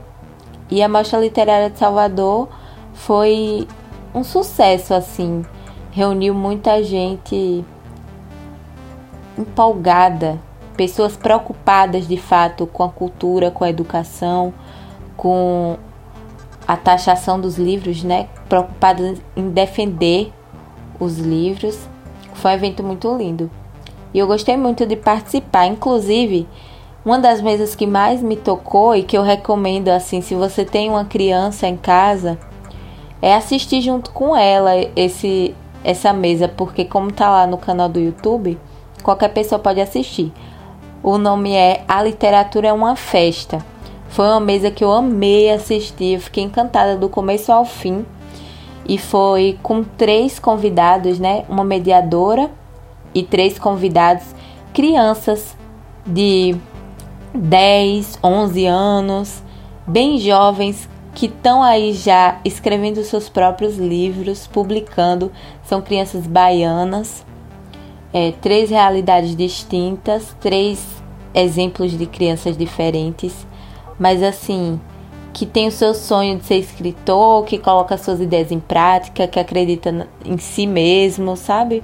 E 0.69 0.81
a 0.81 0.89
Mostra 0.89 1.19
Literária 1.19 1.69
de 1.69 1.77
Salvador 1.77 2.49
foi 2.93 3.67
um 4.13 4.23
sucesso, 4.23 4.93
assim. 4.93 5.43
Reuniu 5.91 6.33
muita 6.33 6.83
gente 6.83 7.63
empolgada, 9.37 10.39
pessoas 10.75 11.15
preocupadas 11.15 12.07
de 12.07 12.17
fato 12.17 12.65
com 12.67 12.83
a 12.83 12.89
cultura, 12.89 13.51
com 13.51 13.63
a 13.63 13.69
educação, 13.69 14.53
com 15.15 15.77
a 16.67 16.77
taxação 16.77 17.39
dos 17.39 17.57
livros, 17.57 18.03
né? 18.03 18.27
Preocupadas 18.47 19.21
em 19.35 19.49
defender 19.49 20.31
os 20.99 21.17
livros. 21.17 21.77
Foi 22.33 22.51
um 22.51 22.53
evento 22.55 22.83
muito 22.83 23.15
lindo. 23.15 23.49
E 24.13 24.19
eu 24.19 24.27
gostei 24.27 24.55
muito 24.55 24.85
de 24.85 24.95
participar, 24.95 25.65
inclusive 25.65 26.47
uma 27.05 27.19
das 27.19 27.41
mesas 27.41 27.75
que 27.75 27.85
mais 27.85 28.21
me 28.21 28.35
tocou 28.35 28.95
e 28.95 29.03
que 29.03 29.17
eu 29.17 29.23
recomendo 29.23 29.89
assim, 29.89 30.21
se 30.21 30.35
você 30.35 30.63
tem 30.63 30.89
uma 30.89 31.05
criança 31.05 31.67
em 31.67 31.75
casa, 31.75 32.37
é 33.21 33.35
assistir 33.35 33.81
junto 33.81 34.11
com 34.11 34.35
ela 34.35 34.71
esse 34.95 35.55
essa 35.83 36.13
mesa, 36.13 36.47
porque 36.47 36.85
como 36.85 37.11
tá 37.11 37.29
lá 37.29 37.45
no 37.45 37.57
canal 37.57 37.89
do 37.89 37.99
YouTube, 37.99 38.57
qualquer 39.03 39.29
pessoa 39.29 39.59
pode 39.59 39.81
assistir. 39.81 40.31
O 41.03 41.17
nome 41.17 41.53
é 41.53 41.83
A 41.87 42.01
Literatura 42.01 42.69
é 42.69 42.73
uma 42.73 42.95
Festa. 42.95 43.63
Foi 44.07 44.25
uma 44.25 44.39
mesa 44.39 44.71
que 44.71 44.83
eu 44.83 44.91
amei 44.93 45.49
assistir, 45.49 46.13
eu 46.13 46.21
fiquei 46.21 46.43
encantada 46.43 46.95
do 46.95 47.09
começo 47.09 47.51
ao 47.51 47.65
fim. 47.65 48.05
E 48.87 48.97
foi 48.97 49.59
com 49.61 49.83
três 49.83 50.39
convidados, 50.39 51.19
né? 51.19 51.43
Uma 51.49 51.65
mediadora 51.65 52.49
e 53.13 53.23
três 53.23 53.59
convidados, 53.59 54.23
crianças 54.73 55.55
de 56.05 56.55
10, 57.33 58.19
11 58.23 58.65
anos, 58.65 59.43
bem 59.87 60.17
jovens 60.19 60.87
que 61.15 61.27
estão 61.27 61.61
aí 61.61 61.93
já 61.93 62.39
escrevendo 62.43 63.03
seus 63.03 63.29
próprios 63.29 63.77
livros, 63.77 64.47
publicando. 64.47 65.31
São 65.63 65.81
crianças 65.81 66.25
baianas, 66.25 67.25
é, 68.13 68.31
três 68.31 68.69
realidades 68.69 69.35
distintas, 69.35 70.35
três 70.39 70.85
exemplos 71.33 71.91
de 71.97 72.05
crianças 72.05 72.55
diferentes, 72.55 73.47
mas 73.97 74.21
assim, 74.21 74.79
que 75.33 75.45
tem 75.45 75.67
o 75.67 75.71
seu 75.71 75.95
sonho 75.95 76.37
de 76.37 76.45
ser 76.45 76.57
escritor, 76.57 77.43
que 77.45 77.57
coloca 77.57 77.97
suas 77.97 78.19
ideias 78.19 78.51
em 78.51 78.59
prática, 78.59 79.27
que 79.27 79.39
acredita 79.39 80.07
em 80.23 80.37
si 80.37 80.67
mesmo, 80.67 81.35
sabe? 81.35 81.83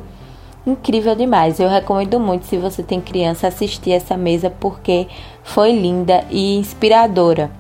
Incrível 0.66 1.16
demais. 1.16 1.60
Eu 1.60 1.70
recomendo 1.70 2.20
muito 2.20 2.46
se 2.46 2.58
você 2.58 2.84
tem 2.84 3.02
criança 3.02 3.48
assistir 3.48 3.92
essa 3.92 4.18
mesa 4.18 4.50
porque 4.50 5.08
foi 5.44 5.72
linda 5.72 6.26
e 6.30 6.58
inspiradora. 6.58 7.52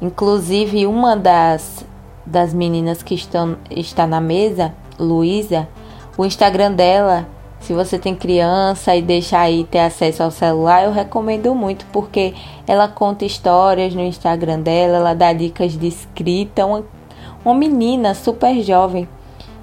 Inclusive 0.00 0.86
uma 0.86 1.16
das 1.16 1.84
das 2.24 2.54
meninas 2.54 3.02
que 3.02 3.14
estão 3.14 3.56
está 3.70 4.06
na 4.06 4.20
mesa, 4.20 4.72
Luísa, 4.98 5.68
o 6.16 6.24
Instagram 6.24 6.72
dela, 6.72 7.26
se 7.60 7.74
você 7.74 7.98
tem 7.98 8.14
criança 8.14 8.94
e 8.94 9.02
deixa 9.02 9.38
aí 9.38 9.64
ter 9.64 9.80
acesso 9.80 10.22
ao 10.22 10.30
celular, 10.30 10.84
eu 10.84 10.92
recomendo 10.92 11.54
muito 11.54 11.84
porque 11.92 12.34
ela 12.66 12.88
conta 12.88 13.24
histórias 13.24 13.94
no 13.94 14.02
Instagram 14.02 14.60
dela, 14.60 14.96
ela 14.96 15.14
dá 15.14 15.32
dicas 15.32 15.78
de 15.78 15.88
escrita, 15.88 16.64
uma, 16.64 16.84
uma 17.44 17.54
menina 17.54 18.14
super 18.14 18.62
jovem. 18.62 19.08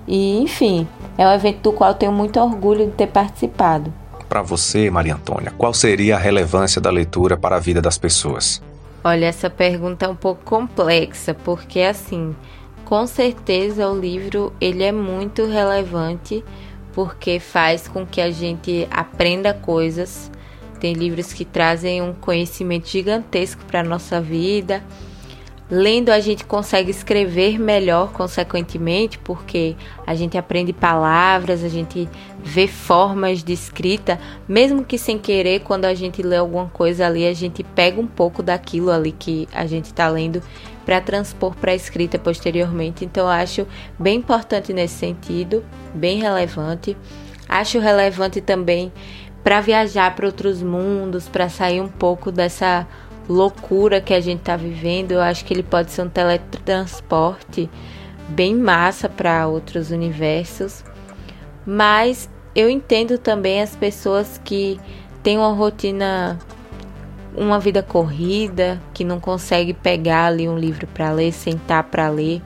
E 0.08 0.40
enfim, 0.40 0.88
é 1.18 1.28
um 1.28 1.32
evento 1.32 1.62
do 1.62 1.74
qual 1.74 1.94
tenho 1.94 2.12
muito 2.12 2.40
orgulho 2.40 2.86
de 2.86 2.92
ter 2.92 3.08
participado. 3.08 3.92
Para 4.30 4.42
você, 4.42 4.90
Maria 4.90 5.16
Antônia, 5.16 5.54
qual 5.58 5.74
seria 5.74 6.16
a 6.16 6.20
relevância 6.20 6.80
da 6.82 6.90
leitura 6.90 7.38
para 7.38 7.56
a 7.56 7.60
vida 7.60 7.82
das 7.82 7.98
pessoas? 7.98 8.62
Olha, 9.04 9.26
essa 9.26 9.50
pergunta 9.50 10.06
é 10.06 10.10
um 10.10 10.16
pouco 10.16 10.44
complexa, 10.44 11.34
porque 11.34 11.80
assim, 11.80 12.36
com 12.84 13.08
certeza 13.08 13.88
o 13.90 13.98
livro 13.98 14.54
ele 14.60 14.84
é 14.84 14.92
muito 14.92 15.46
relevante 15.46 16.44
porque 16.94 17.40
faz 17.40 17.88
com 17.88 18.06
que 18.06 18.20
a 18.20 18.32
gente 18.32 18.88
aprenda 18.92 19.54
coisas. 19.54 20.32
Tem 20.80 20.94
livros 20.94 21.32
que 21.32 21.46
trazem 21.46 22.02
um 22.02 22.14
conhecimento 22.14 22.88
gigantesco 22.88 23.64
para 23.66 23.80
a 23.80 23.84
nossa 23.84 24.20
vida 24.20 24.84
Lendo, 25.70 26.12
a 26.12 26.20
gente 26.22 26.46
consegue 26.46 26.90
escrever 26.90 27.60
melhor, 27.60 28.14
consequentemente, 28.14 29.20
porque 29.20 29.76
a 30.06 30.16
gente 30.16 30.38
aprende 30.38 30.72
palavras, 30.72 31.62
a 31.62 31.68
gente 31.68 32.08
vê 32.42 32.68
formas 32.68 33.44
de 33.44 33.52
escrita, 33.52 34.18
mesmo 34.48 34.86
que 34.86 34.98
sem 34.98 35.18
querer, 35.20 35.60
quando 35.60 35.84
a 35.84 35.94
gente 35.94 36.24
lê 36.24 36.38
alguma 36.38 36.70
coisa 36.70 37.06
ali, 37.06 37.28
a 37.28 37.34
gente 37.34 37.64
pega 37.64 38.00
um 38.00 38.08
pouco 38.08 38.42
daquilo 38.42 38.90
ali 38.90 39.12
que 39.12 39.46
a 39.54 39.66
gente 39.66 39.86
está 39.86 40.08
lendo 40.08 40.42
para 40.86 41.02
transpor 41.02 41.54
para 41.54 41.74
a 41.74 41.76
escrita 41.76 42.18
posteriormente. 42.18 43.04
Então, 43.04 43.28
acho 43.28 43.68
bem 44.00 44.20
importante 44.20 44.72
nesse 44.72 44.96
sentido, 44.96 45.66
bem 45.94 46.18
relevante. 46.18 46.96
Acho 47.50 47.80
relevante 47.80 48.40
também 48.40 48.90
para 49.44 49.60
viajar 49.60 50.16
para 50.16 50.26
outros 50.26 50.62
mundos, 50.62 51.28
para 51.28 51.50
sair 51.50 51.82
um 51.82 51.90
pouco 51.90 52.32
dessa 52.32 52.88
loucura 53.28 54.00
que 54.00 54.14
a 54.14 54.22
gente 54.22 54.40
está 54.40 54.56
vivendo, 54.56 55.12
eu 55.12 55.22
acho 55.22 55.44
que 55.44 55.54
ele 55.54 55.64
pode 55.64 55.92
ser 55.92 56.04
um 56.04 56.10
teletransporte 56.10 57.70
bem 58.30 58.56
massa 58.56 59.10
para 59.10 59.48
outros 59.48 59.92
universos. 59.92 60.84
Mas 61.66 62.30
eu 62.56 62.70
entendo 62.70 63.18
também 63.18 63.62
as 63.62 63.76
pessoas 63.76 64.40
que 64.44 64.80
têm 65.22 65.38
uma 65.38 65.52
rotina, 65.52 66.40
uma 67.36 67.60
vida 67.60 67.84
corrida, 67.84 68.82
que 68.94 69.04
não 69.04 69.20
consegue 69.20 69.74
pegar 69.74 70.26
ali 70.26 70.48
um 70.48 70.58
livro 70.58 70.88
para 70.88 71.12
ler, 71.12 71.32
sentar 71.32 71.84
para 71.84 72.10
ler. 72.10 72.42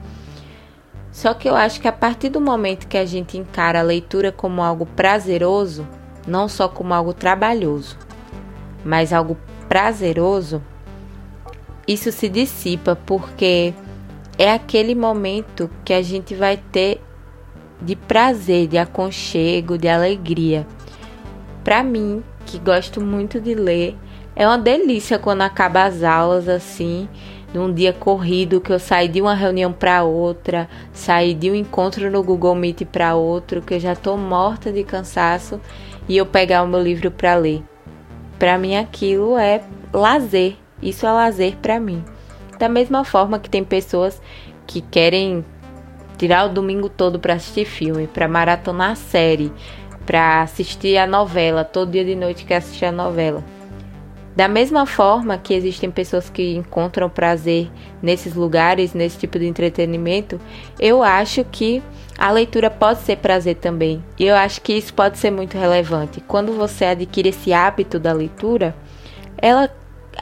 Só 1.12 1.34
que 1.34 1.48
eu 1.48 1.54
acho 1.54 1.80
que 1.80 1.86
a 1.86 1.92
partir 1.92 2.30
do 2.30 2.40
momento 2.40 2.88
que 2.88 2.96
a 2.96 3.04
gente 3.04 3.36
encara 3.36 3.80
a 3.80 3.82
leitura 3.82 4.32
como 4.32 4.62
algo 4.62 4.86
prazeroso, 4.86 5.86
não 6.26 6.48
só 6.48 6.68
como 6.68 6.94
algo 6.94 7.12
trabalhoso, 7.12 7.98
mas 8.84 9.12
algo 9.12 9.36
prazeroso, 9.68 10.62
isso 11.86 12.12
se 12.12 12.28
dissipa 12.28 12.96
porque 12.96 13.74
é 14.38 14.52
aquele 14.52 14.94
momento 14.94 15.70
que 15.84 15.92
a 15.92 16.02
gente 16.02 16.34
vai 16.34 16.56
ter 16.56 17.00
de 17.80 17.96
prazer, 17.96 18.68
de 18.68 18.78
aconchego, 18.78 19.76
de 19.76 19.88
alegria. 19.88 20.66
Para 21.64 21.82
mim, 21.82 22.22
que 22.46 22.58
gosto 22.58 23.00
muito 23.00 23.40
de 23.40 23.54
ler, 23.54 23.96
é 24.34 24.46
uma 24.46 24.58
delícia 24.58 25.18
quando 25.18 25.42
acaba 25.42 25.84
as 25.84 26.02
aulas 26.02 26.48
assim, 26.48 27.08
num 27.52 27.72
dia 27.72 27.92
corrido 27.92 28.60
que 28.60 28.72
eu 28.72 28.78
saí 28.78 29.08
de 29.08 29.20
uma 29.20 29.34
reunião 29.34 29.72
para 29.72 30.04
outra, 30.04 30.68
saí 30.92 31.34
de 31.34 31.50
um 31.50 31.54
encontro 31.54 32.10
no 32.10 32.22
Google 32.22 32.54
Meet 32.54 32.86
para 32.86 33.14
outro, 33.14 33.60
que 33.60 33.74
eu 33.74 33.80
já 33.80 33.94
tô 33.94 34.16
morta 34.16 34.72
de 34.72 34.82
cansaço 34.84 35.60
e 36.08 36.16
eu 36.16 36.24
pegar 36.24 36.62
o 36.62 36.68
meu 36.68 36.82
livro 36.82 37.10
para 37.10 37.34
ler. 37.34 37.62
Para 38.38 38.56
mim 38.56 38.76
aquilo 38.76 39.36
é 39.36 39.62
lazer. 39.92 40.61
Isso 40.82 41.06
é 41.06 41.12
lazer 41.12 41.56
para 41.62 41.78
mim. 41.78 42.04
Da 42.58 42.68
mesma 42.68 43.04
forma 43.04 43.38
que 43.38 43.48
tem 43.48 43.64
pessoas 43.64 44.20
que 44.66 44.80
querem 44.80 45.44
tirar 46.18 46.46
o 46.46 46.52
domingo 46.52 46.88
todo 46.88 47.18
para 47.18 47.34
assistir 47.34 47.64
filme, 47.64 48.06
para 48.06 48.28
maratonar 48.28 48.96
série, 48.96 49.52
para 50.06 50.42
assistir 50.42 50.96
a 50.96 51.06
novela, 51.06 51.64
todo 51.64 51.92
dia 51.92 52.04
de 52.04 52.14
noite 52.14 52.44
quer 52.44 52.56
assistir 52.56 52.84
a 52.84 52.92
novela. 52.92 53.42
Da 54.34 54.48
mesma 54.48 54.86
forma 54.86 55.36
que 55.36 55.52
existem 55.52 55.90
pessoas 55.90 56.30
que 56.30 56.54
encontram 56.54 57.10
prazer 57.10 57.70
nesses 58.00 58.34
lugares, 58.34 58.94
nesse 58.94 59.18
tipo 59.18 59.38
de 59.38 59.46
entretenimento, 59.46 60.40
eu 60.80 61.02
acho 61.02 61.44
que 61.44 61.82
a 62.16 62.30
leitura 62.30 62.70
pode 62.70 63.00
ser 63.00 63.18
prazer 63.18 63.56
também. 63.56 64.02
E 64.18 64.24
eu 64.24 64.34
acho 64.34 64.62
que 64.62 64.72
isso 64.72 64.94
pode 64.94 65.18
ser 65.18 65.30
muito 65.30 65.58
relevante. 65.58 66.22
Quando 66.22 66.52
você 66.54 66.86
adquire 66.86 67.28
esse 67.28 67.52
hábito 67.52 67.98
da 67.98 68.12
leitura, 68.12 68.74
ela 69.36 69.68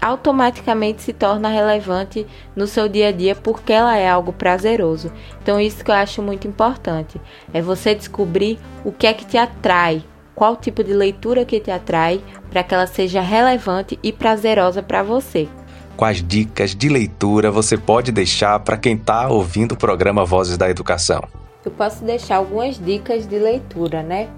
automaticamente 0.00 1.02
se 1.02 1.12
torna 1.12 1.48
relevante 1.48 2.26
no 2.54 2.66
seu 2.66 2.88
dia 2.88 3.08
a 3.08 3.12
dia 3.12 3.34
porque 3.34 3.72
ela 3.72 3.96
é 3.96 4.08
algo 4.08 4.32
prazeroso. 4.32 5.12
Então 5.42 5.60
isso 5.60 5.84
que 5.84 5.90
eu 5.90 5.94
acho 5.94 6.22
muito 6.22 6.46
importante 6.46 7.20
é 7.52 7.60
você 7.60 7.94
descobrir 7.94 8.58
o 8.84 8.92
que 8.92 9.06
é 9.06 9.14
que 9.14 9.24
te 9.24 9.36
atrai, 9.36 10.04
qual 10.34 10.56
tipo 10.56 10.82
de 10.84 10.92
leitura 10.92 11.44
que 11.44 11.60
te 11.60 11.70
atrai 11.70 12.20
para 12.50 12.62
que 12.62 12.74
ela 12.74 12.86
seja 12.86 13.20
relevante 13.20 13.98
e 14.02 14.12
prazerosa 14.12 14.82
para 14.82 15.02
você. 15.02 15.48
Quais 15.96 16.26
dicas 16.26 16.74
de 16.74 16.88
leitura 16.88 17.50
você 17.50 17.76
pode 17.76 18.10
deixar 18.10 18.58
para 18.60 18.78
quem 18.78 18.96
está 18.96 19.28
ouvindo 19.28 19.72
o 19.72 19.76
programa 19.76 20.24
Vozes 20.24 20.56
da 20.56 20.70
Educação? 20.70 21.22
Eu 21.62 21.70
posso 21.70 22.02
deixar 22.04 22.36
algumas 22.36 22.82
dicas 22.82 23.26
de 23.26 23.38
leitura, 23.38 24.02
né? 24.02 24.28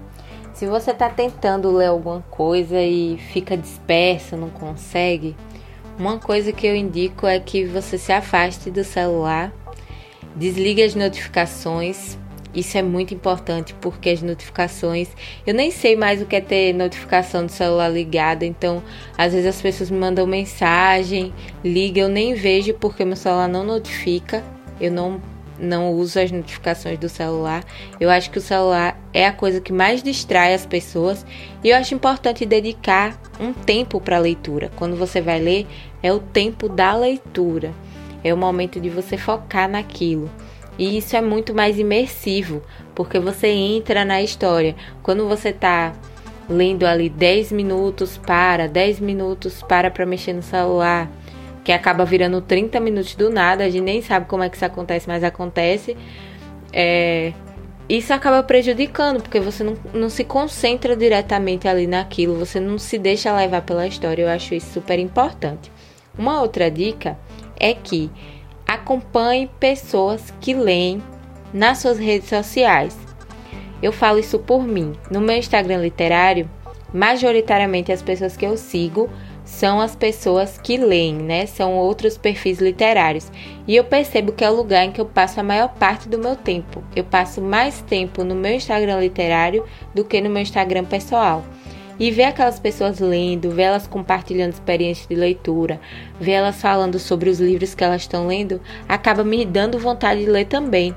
Se 0.53 0.67
você 0.67 0.91
está 0.91 1.09
tentando 1.09 1.71
ler 1.71 1.87
alguma 1.87 2.21
coisa 2.29 2.79
e 2.79 3.17
fica 3.17 3.57
disperso, 3.57 4.37
não 4.37 4.51
consegue, 4.51 5.35
uma 5.97 6.19
coisa 6.19 6.51
que 6.51 6.67
eu 6.67 6.75
indico 6.75 7.25
é 7.25 7.39
que 7.39 7.65
você 7.65 7.97
se 7.97 8.11
afaste 8.11 8.69
do 8.69 8.83
celular, 8.83 9.51
desligue 10.35 10.83
as 10.83 10.93
notificações. 10.93 12.17
Isso 12.53 12.77
é 12.77 12.83
muito 12.83 13.15
importante 13.15 13.73
porque 13.81 14.11
as 14.11 14.21
notificações, 14.21 15.09
eu 15.45 15.55
nem 15.55 15.71
sei 15.71 15.95
mais 15.95 16.21
o 16.21 16.25
que 16.27 16.35
é 16.35 16.41
ter 16.41 16.71
notificação 16.71 17.47
do 17.47 17.51
celular 17.51 17.89
ligada, 17.89 18.45
então 18.45 18.83
às 19.17 19.33
vezes 19.33 19.47
as 19.47 19.59
pessoas 19.59 19.89
me 19.89 19.97
mandam 19.97 20.27
mensagem, 20.27 21.33
liga, 21.63 22.01
eu 22.01 22.09
nem 22.09 22.35
vejo 22.35 22.75
porque 22.75 23.03
meu 23.03 23.15
celular 23.15 23.47
não 23.47 23.63
notifica. 23.63 24.43
Eu 24.81 24.91
não 24.91 25.21
não 25.59 25.91
uso 25.91 26.19
as 26.19 26.31
notificações 26.31 26.97
do 26.97 27.09
celular. 27.09 27.63
Eu 27.99 28.09
acho 28.09 28.31
que 28.31 28.37
o 28.37 28.41
celular 28.41 28.99
é 29.13 29.27
a 29.27 29.33
coisa 29.33 29.61
que 29.61 29.71
mais 29.71 30.01
distrai 30.01 30.53
as 30.53 30.65
pessoas 30.65 31.25
e 31.63 31.69
eu 31.69 31.77
acho 31.77 31.93
importante 31.93 32.45
dedicar 32.45 33.19
um 33.39 33.53
tempo 33.53 34.01
para 34.01 34.17
a 34.17 34.19
leitura. 34.19 34.71
Quando 34.75 34.95
você 34.95 35.21
vai 35.21 35.39
ler, 35.39 35.67
é 36.01 36.11
o 36.11 36.19
tempo 36.19 36.67
da 36.67 36.95
leitura. 36.95 37.73
É 38.23 38.33
o 38.33 38.37
momento 38.37 38.79
de 38.79 38.89
você 38.89 39.17
focar 39.17 39.69
naquilo. 39.69 40.29
E 40.77 40.97
isso 40.97 41.15
é 41.15 41.21
muito 41.21 41.53
mais 41.53 41.77
imersivo, 41.77 42.63
porque 42.95 43.19
você 43.19 43.47
entra 43.47 44.03
na 44.03 44.21
história. 44.21 44.75
Quando 45.03 45.27
você 45.27 45.49
está 45.49 45.93
lendo 46.49 46.85
ali 46.85 47.09
10 47.09 47.51
minutos 47.51 48.17
para, 48.17 48.67
10 48.67 48.99
minutos 48.99 49.61
para 49.61 49.91
para 49.91 50.05
mexer 50.05 50.33
no 50.33 50.41
celular, 50.41 51.09
que 51.63 51.71
acaba 51.71 52.03
virando 52.03 52.41
30 52.41 52.79
minutos 52.79 53.15
do 53.15 53.29
nada, 53.29 53.63
a 53.63 53.69
gente 53.69 53.83
nem 53.83 54.01
sabe 54.01 54.25
como 54.25 54.43
é 54.43 54.49
que 54.49 54.55
isso 54.55 54.65
acontece, 54.65 55.07
mas 55.07 55.23
acontece. 55.23 55.95
É, 56.71 57.33
isso 57.87 58.13
acaba 58.13 58.41
prejudicando, 58.43 59.21
porque 59.21 59.39
você 59.39 59.63
não, 59.63 59.75
não 59.93 60.09
se 60.09 60.23
concentra 60.23 60.95
diretamente 60.95 61.67
ali 61.67 61.85
naquilo, 61.87 62.35
você 62.35 62.59
não 62.59 62.77
se 62.77 62.97
deixa 62.97 63.35
levar 63.35 63.61
pela 63.61 63.87
história. 63.87 64.23
Eu 64.23 64.29
acho 64.29 64.55
isso 64.55 64.73
super 64.73 64.99
importante. 64.99 65.71
Uma 66.17 66.41
outra 66.41 66.69
dica 66.69 67.17
é 67.59 67.73
que 67.73 68.11
acompanhe 68.67 69.49
pessoas 69.59 70.33
que 70.39 70.53
leem 70.53 71.01
nas 71.53 71.79
suas 71.79 71.97
redes 71.97 72.29
sociais. 72.29 72.97
Eu 73.81 73.91
falo 73.91 74.19
isso 74.19 74.39
por 74.39 74.63
mim. 74.63 74.93
No 75.11 75.19
meu 75.19 75.35
Instagram 75.35 75.81
literário, 75.81 76.49
majoritariamente 76.93 77.91
as 77.91 78.01
pessoas 78.01 78.37
que 78.37 78.45
eu 78.45 78.55
sigo 78.55 79.09
são 79.53 79.79
as 79.79 79.95
pessoas 79.95 80.57
que 80.57 80.77
leem, 80.77 81.13
né? 81.13 81.45
São 81.45 81.73
outros 81.73 82.17
perfis 82.17 82.59
literários. 82.59 83.31
E 83.67 83.75
eu 83.75 83.83
percebo 83.83 84.31
que 84.31 84.43
é 84.43 84.49
o 84.49 84.55
lugar 84.55 84.83
em 84.83 84.91
que 84.91 84.99
eu 84.99 85.05
passo 85.05 85.39
a 85.39 85.43
maior 85.43 85.69
parte 85.69 86.09
do 86.09 86.17
meu 86.17 86.35
tempo. 86.35 86.83
Eu 86.95 87.03
passo 87.03 87.39
mais 87.39 87.79
tempo 87.81 88.23
no 88.23 88.33
meu 88.33 88.53
Instagram 88.53 88.99
literário 88.99 89.63
do 89.93 90.03
que 90.03 90.19
no 90.19 90.29
meu 90.29 90.41
Instagram 90.41 90.85
pessoal. 90.85 91.45
E 91.99 92.09
ver 92.09 92.23
aquelas 92.23 92.59
pessoas 92.59 92.99
lendo, 92.99 93.51
ver 93.51 93.63
elas 93.63 93.85
compartilhando 93.85 94.53
experiências 94.53 95.07
de 95.07 95.15
leitura, 95.15 95.79
ver 96.19 96.31
elas 96.31 96.59
falando 96.59 96.97
sobre 96.97 97.29
os 97.29 97.39
livros 97.39 97.75
que 97.75 97.83
elas 97.83 98.01
estão 98.01 98.25
lendo, 98.25 98.59
acaba 98.89 99.23
me 99.23 99.45
dando 99.45 99.77
vontade 99.77 100.21
de 100.21 100.31
ler 100.31 100.45
também 100.45 100.95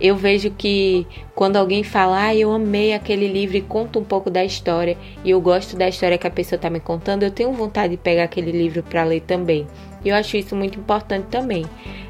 eu 0.00 0.16
vejo 0.16 0.50
que 0.50 1.06
quando 1.34 1.56
alguém 1.56 1.82
fala, 1.82 2.26
ah, 2.26 2.34
eu 2.34 2.52
amei 2.52 2.92
aquele 2.92 3.26
livro 3.26 3.56
e 3.56 3.60
conta 3.60 3.98
um 3.98 4.04
pouco 4.04 4.30
da 4.30 4.44
história, 4.44 4.96
e 5.24 5.30
eu 5.30 5.40
gosto 5.40 5.76
da 5.76 5.88
história 5.88 6.18
que 6.18 6.26
a 6.26 6.30
pessoa 6.30 6.56
está 6.56 6.68
me 6.68 6.80
contando, 6.80 7.22
eu 7.22 7.30
tenho 7.30 7.52
vontade 7.52 7.92
de 7.92 7.96
pegar 7.96 8.24
aquele 8.24 8.52
livro 8.52 8.82
para 8.82 9.04
ler 9.04 9.22
também. 9.22 9.66
E 10.04 10.08
eu 10.08 10.14
acho 10.14 10.36
isso 10.36 10.54
muito 10.54 10.78
importante 10.78 11.26
também. 11.30 11.64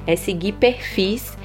É 0.07 0.17
seguir 0.17 0.53
perfis, 0.53 1.37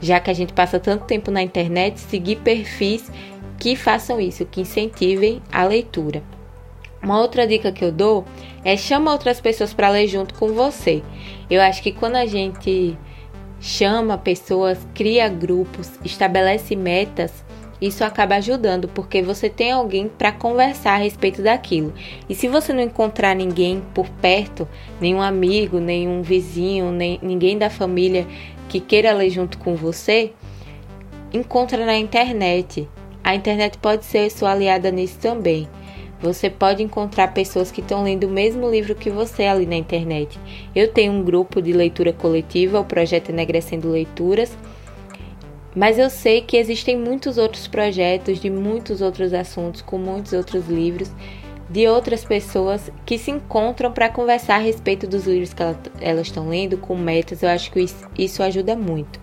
já 0.00 0.20
que 0.20 0.30
a 0.30 0.34
gente 0.34 0.52
passa 0.52 0.78
tanto 0.78 1.04
tempo 1.04 1.30
na 1.30 1.42
internet, 1.42 1.98
seguir 2.00 2.36
perfis 2.36 3.10
que 3.58 3.74
façam 3.74 4.20
isso, 4.20 4.46
que 4.46 4.60
incentivem 4.60 5.42
a 5.52 5.64
leitura. 5.64 6.22
Uma 7.02 7.20
outra 7.20 7.46
dica 7.46 7.70
que 7.72 7.84
eu 7.84 7.92
dou 7.92 8.24
é 8.64 8.76
chama 8.76 9.12
outras 9.12 9.40
pessoas 9.40 9.72
para 9.72 9.88
ler 9.88 10.08
junto 10.08 10.34
com 10.34 10.52
você. 10.52 11.02
Eu 11.48 11.60
acho 11.60 11.82
que 11.82 11.92
quando 11.92 12.16
a 12.16 12.26
gente 12.26 12.96
chama 13.60 14.18
pessoas, 14.18 14.78
cria 14.94 15.28
grupos, 15.28 15.90
estabelece 16.04 16.76
metas, 16.76 17.44
isso 17.80 18.02
acaba 18.02 18.36
ajudando 18.36 18.88
porque 18.88 19.22
você 19.22 19.48
tem 19.48 19.70
alguém 19.70 20.08
para 20.08 20.32
conversar 20.32 20.94
a 20.94 20.98
respeito 20.98 21.42
daquilo. 21.42 21.94
E 22.28 22.34
se 22.34 22.48
você 22.48 22.72
não 22.72 22.82
encontrar 22.82 23.34
ninguém 23.36 23.82
por 23.94 24.08
perto, 24.08 24.66
nenhum 25.00 25.22
amigo, 25.22 25.78
nenhum 25.78 26.22
vizinho, 26.22 26.90
nem 26.90 27.18
ninguém 27.22 27.56
da 27.56 27.70
família 27.70 28.26
que 28.68 28.80
queira 28.80 29.12
ler 29.12 29.30
junto 29.30 29.58
com 29.58 29.76
você, 29.76 30.32
encontra 31.32 31.86
na 31.86 31.96
internet. 31.96 32.88
A 33.22 33.34
internet 33.34 33.78
pode 33.78 34.04
ser 34.04 34.30
sua 34.30 34.52
aliada 34.52 34.90
nisso 34.90 35.18
também. 35.20 35.68
Você 36.20 36.50
pode 36.50 36.82
encontrar 36.82 37.32
pessoas 37.32 37.70
que 37.70 37.80
estão 37.80 38.02
lendo 38.02 38.24
o 38.24 38.30
mesmo 38.30 38.68
livro 38.68 38.94
que 38.94 39.08
você 39.08 39.44
ali 39.44 39.66
na 39.66 39.76
internet. 39.76 40.38
Eu 40.74 40.92
tenho 40.92 41.12
um 41.12 41.22
grupo 41.22 41.62
de 41.62 41.72
leitura 41.72 42.12
coletiva, 42.12 42.80
o 42.80 42.84
projeto 42.84 43.28
Enegrecendo 43.28 43.90
Leituras, 43.90 44.56
mas 45.76 45.96
eu 45.96 46.10
sei 46.10 46.40
que 46.40 46.56
existem 46.56 46.96
muitos 46.96 47.38
outros 47.38 47.68
projetos 47.68 48.40
de 48.40 48.50
muitos 48.50 49.00
outros 49.00 49.32
assuntos, 49.32 49.80
com 49.80 49.96
muitos 49.96 50.32
outros 50.32 50.66
livros, 50.66 51.08
de 51.70 51.86
outras 51.86 52.24
pessoas 52.24 52.90
que 53.06 53.16
se 53.16 53.30
encontram 53.30 53.92
para 53.92 54.08
conversar 54.08 54.56
a 54.56 54.58
respeito 54.58 55.06
dos 55.06 55.24
livros 55.24 55.54
que 55.54 55.62
elas 56.00 56.26
estão 56.26 56.48
lendo, 56.48 56.78
com 56.78 56.96
metas. 56.96 57.44
Eu 57.44 57.50
acho 57.50 57.70
que 57.70 57.86
isso 58.18 58.42
ajuda 58.42 58.74
muito. 58.74 59.20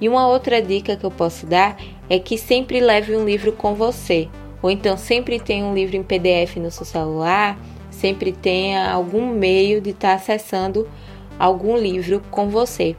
E 0.00 0.08
uma 0.08 0.28
outra 0.28 0.62
dica 0.62 0.96
que 0.96 1.04
eu 1.04 1.10
posso 1.10 1.44
dar 1.44 1.76
é 2.08 2.18
que 2.18 2.38
sempre 2.38 2.80
leve 2.80 3.14
um 3.14 3.24
livro 3.24 3.52
com 3.52 3.74
você. 3.74 4.28
Ou 4.66 4.70
então 4.70 4.96
sempre 4.96 5.38
tenha 5.38 5.64
um 5.64 5.72
livro 5.72 5.96
em 5.96 6.02
PDF 6.02 6.56
no 6.56 6.72
seu 6.72 6.84
celular, 6.84 7.56
sempre 7.88 8.32
tenha 8.32 8.90
algum 8.90 9.28
meio 9.28 9.80
de 9.80 9.90
estar 9.90 10.08
tá 10.08 10.14
acessando 10.16 10.88
algum 11.38 11.76
livro 11.76 12.20
com 12.32 12.48
você. 12.48 12.96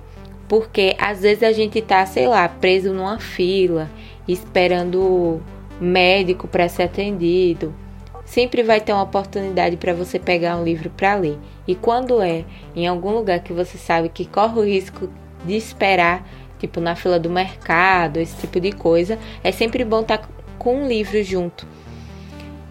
Porque 0.47 0.95
às 0.97 1.23
vezes 1.23 1.43
a 1.43 1.51
gente 1.51 1.79
está, 1.79 2.05
sei 2.05 2.25
lá, 2.25 2.47
preso 2.47 2.93
numa 2.93 3.19
fila, 3.19 3.91
esperando 4.25 5.41
médico 5.77 6.47
para 6.47 6.69
ser 6.69 6.83
atendido. 6.83 7.75
Sempre 8.23 8.63
vai 8.63 8.79
ter 8.79 8.93
uma 8.93 9.03
oportunidade 9.03 9.75
para 9.75 9.93
você 9.93 10.17
pegar 10.17 10.55
um 10.55 10.63
livro 10.63 10.89
para 10.89 11.15
ler. 11.15 11.37
E 11.67 11.75
quando 11.75 12.21
é 12.21 12.45
em 12.77 12.87
algum 12.87 13.11
lugar 13.11 13.41
que 13.41 13.51
você 13.51 13.77
sabe 13.77 14.07
que 14.07 14.23
corre 14.23 14.57
o 14.57 14.63
risco 14.63 15.09
de 15.43 15.57
esperar, 15.57 16.25
tipo 16.59 16.79
na 16.79 16.95
fila 16.95 17.19
do 17.19 17.29
mercado, 17.29 18.21
esse 18.21 18.37
tipo 18.37 18.57
de 18.57 18.71
coisa, 18.71 19.19
é 19.43 19.51
sempre 19.51 19.83
bom 19.83 19.99
estar 19.99 20.19
tá 20.19 20.36
com 20.67 20.83
um 20.83 20.85
livro 20.89 21.23
junto. 21.23 21.65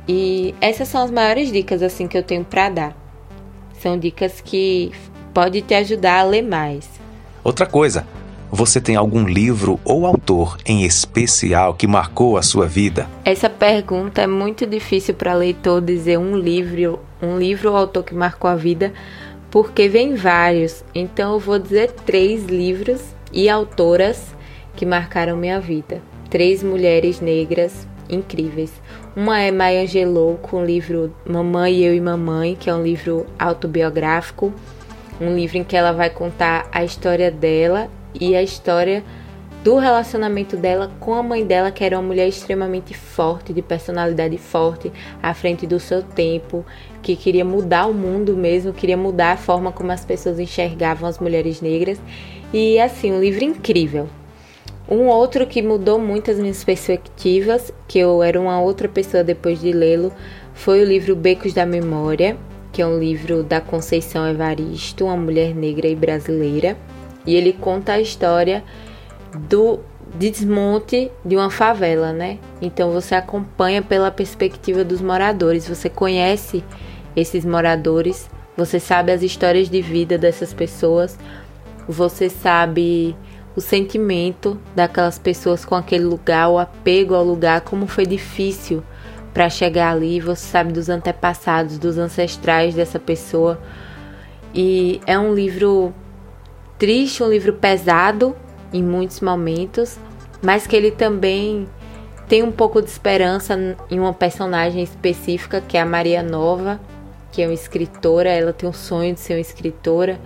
E 0.07 0.55
essas 0.61 0.87
são 0.87 1.03
as 1.03 1.11
maiores 1.11 1.51
dicas 1.51 1.83
assim 1.83 2.07
que 2.07 2.19
eu 2.19 2.23
tenho 2.23 2.45
para 2.45 2.69
dar. 2.69 2.97
São 3.81 3.99
dicas 3.99 4.39
que 4.43 4.93
pode 5.33 5.63
te 5.63 5.73
ajudar 5.73 6.21
a 6.21 6.23
ler 6.25 6.43
mais. 6.43 6.87
Outra 7.43 7.65
coisa, 7.65 8.07
você 8.51 8.83
tem 8.83 8.97
algum 8.97 9.25
livro 9.25 9.81
ou 9.83 10.05
autor 10.05 10.59
em 10.67 10.85
especial 10.85 11.73
que 11.73 11.87
marcou 11.87 12.37
a 12.37 12.43
sua 12.43 12.67
vida? 12.67 13.09
Essa 13.25 13.49
pergunta 13.49 14.21
é 14.21 14.27
muito 14.27 14.67
difícil 14.67 15.15
para 15.15 15.33
leitor 15.33 15.81
dizer 15.81 16.19
um 16.19 16.37
livro, 16.37 17.01
um 17.23 17.39
livro 17.39 17.71
ou 17.71 17.79
autor 17.79 18.05
que 18.05 18.15
marcou 18.15 18.51
a 18.51 18.57
vida, 18.57 18.93
porque 19.51 19.89
vem 19.89 20.15
vários. 20.17 20.85
Então 20.95 21.33
eu 21.33 21.41
vou 21.41 21.59
dizer 21.59 21.93
três 22.05 22.45
livros 22.45 23.01
e 23.33 23.49
autoras 23.49 24.23
que 24.77 24.85
marcaram 24.85 25.35
minha 25.35 25.59
vida 25.59 26.03
três 26.31 26.63
mulheres 26.63 27.21
negras 27.21 27.87
incríveis. 28.09 28.73
Uma 29.15 29.41
é 29.41 29.51
Maya 29.51 29.83
Angelou 29.83 30.37
com 30.37 30.59
o 30.59 30.65
livro 30.65 31.15
Mamãe, 31.25 31.79
Eu 31.81 31.95
e 31.95 32.01
Mamãe, 32.01 32.57
que 32.59 32.71
é 32.71 32.75
um 32.75 32.83
livro 32.83 33.27
autobiográfico, 33.39 34.53
um 35.21 35.35
livro 35.35 35.59
em 35.59 35.65
que 35.65 35.77
ela 35.77 35.93
vai 35.93 36.11
contar 36.11 36.69
a 36.71 36.85
história 36.85 37.31
dela 37.31 37.89
e 38.15 38.37
a 38.37 38.43
história 38.43 39.03
do 39.67 39.79
relacionamento 39.79 40.57
dela 40.57 40.93
com 41.01 41.15
a 41.15 41.23
mãe 41.25 41.45
dela, 41.45 41.73
que 41.73 41.83
era 41.83 41.99
uma 41.99 42.07
mulher 42.07 42.29
extremamente 42.29 42.95
forte, 42.95 43.53
de 43.53 43.61
personalidade 43.61 44.39
forte, 44.39 44.93
à 45.21 45.35
frente 45.35 45.67
do 45.67 45.81
seu 45.81 46.05
tempo, 46.05 46.65
que 47.03 47.17
queria 47.17 47.45
mudar 47.45 47.87
o 47.87 47.93
mundo 47.93 48.37
mesmo, 48.37 48.73
queria 48.73 48.97
mudar 48.97 49.33
a 49.33 49.37
forma 49.37 49.73
como 49.73 49.91
as 49.91 50.05
pessoas 50.05 50.39
enxergavam 50.39 51.09
as 51.09 51.19
mulheres 51.19 51.61
negras. 51.61 52.01
E 52.53 52.79
assim, 52.79 53.11
um 53.11 53.21
livro 53.21 53.43
incrível. 53.43 54.09
Um 54.89 55.07
outro 55.07 55.47
que 55.47 55.63
mudou 55.63 55.99
muito 55.99 56.31
as 56.31 56.39
minhas 56.39 56.63
perspectivas, 56.63 57.73
que 57.89 57.99
eu 57.99 58.23
era 58.23 58.41
uma 58.41 58.61
outra 58.61 58.89
pessoa 58.89 59.25
depois 59.25 59.61
de 59.61 59.73
lê-lo, 59.73 60.13
foi 60.55 60.81
o 60.81 60.85
livro 60.85 61.17
Becos 61.17 61.53
da 61.53 61.67
Memória, 61.67 62.37
que 62.73 62.81
é 62.81 62.87
um 62.87 62.99
livro 62.99 63.43
da 63.43 63.61
Conceição 63.61 64.29
Evaristo, 64.29 65.07
uma 65.07 65.17
mulher 65.17 65.55
negra 65.55 65.89
e 65.89 65.97
brasileira. 65.97 66.77
E 67.27 67.35
ele 67.35 67.53
conta 67.53 67.93
a 67.93 68.01
história 68.01 68.63
do 69.49 69.81
desmonte 70.15 71.11
de 71.25 71.37
uma 71.37 71.51
favela, 71.51 72.13
né? 72.13 72.39
Então 72.63 72.93
você 72.93 73.15
acompanha 73.15 73.83
pela 73.83 74.11
perspectiva 74.11 74.85
dos 74.85 75.01
moradores, 75.01 75.69
você 75.69 75.91
conhece 75.91 76.63
esses 77.17 77.45
moradores, 77.45 78.31
você 78.57 78.79
sabe 78.79 79.11
as 79.11 79.23
histórias 79.23 79.69
de 79.69 79.83
vida 79.83 80.17
dessas 80.17 80.55
pessoas, 80.55 81.19
você 81.89 82.29
sabe 82.31 83.17
o 83.57 83.61
sentimento 83.61 84.61
daquelas 84.75 85.19
pessoas 85.19 85.65
com 85.65 85.75
aquele 85.75 86.05
lugar, 86.05 86.51
o 86.51 86.59
apego 86.59 87.15
ao 87.15 87.25
lugar, 87.25 87.63
como 87.63 87.87
foi 87.87 88.05
difícil 88.05 88.83
para 89.33 89.49
chegar 89.49 89.93
ali, 89.93 90.21
você 90.21 90.47
sabe 90.47 90.73
dos 90.73 90.89
antepassados, 90.89 91.79
dos 91.79 91.99
ancestrais 91.99 92.75
dessa 92.75 92.99
pessoa. 92.99 93.61
E 94.55 95.01
é 95.07 95.19
um 95.19 95.35
livro 95.35 95.93
triste, 96.79 97.23
um 97.23 97.29
livro 97.29 97.55
pesado, 97.55 98.37
em 98.73 98.83
muitos 98.83 99.21
momentos, 99.21 99.99
mas 100.43 100.67
que 100.67 100.77
ele 100.77 100.91
também 100.91 101.67
tem 102.29 102.43
um 102.43 102.53
pouco 102.53 102.83
de 102.83 102.91
esperança 102.91 103.77
em 103.91 103.99
uma 103.99 104.13
personagem 104.13 104.83
específica, 104.83 105.61
que 105.61 105.77
é 105.77 105.81
a 105.81 105.87
Maria 105.87 106.23
Nova, 106.23 106.81
que 107.33 107.43
é 107.43 107.47
uma 107.47 107.55
escritora, 107.55 108.31
ela 108.31 108.53
tem 108.53 108.69
um 108.69 108.73
sonho 108.73 109.15
de 109.15 109.21
ser 109.21 109.35
uma 109.35 109.41
escritora. 109.41 110.19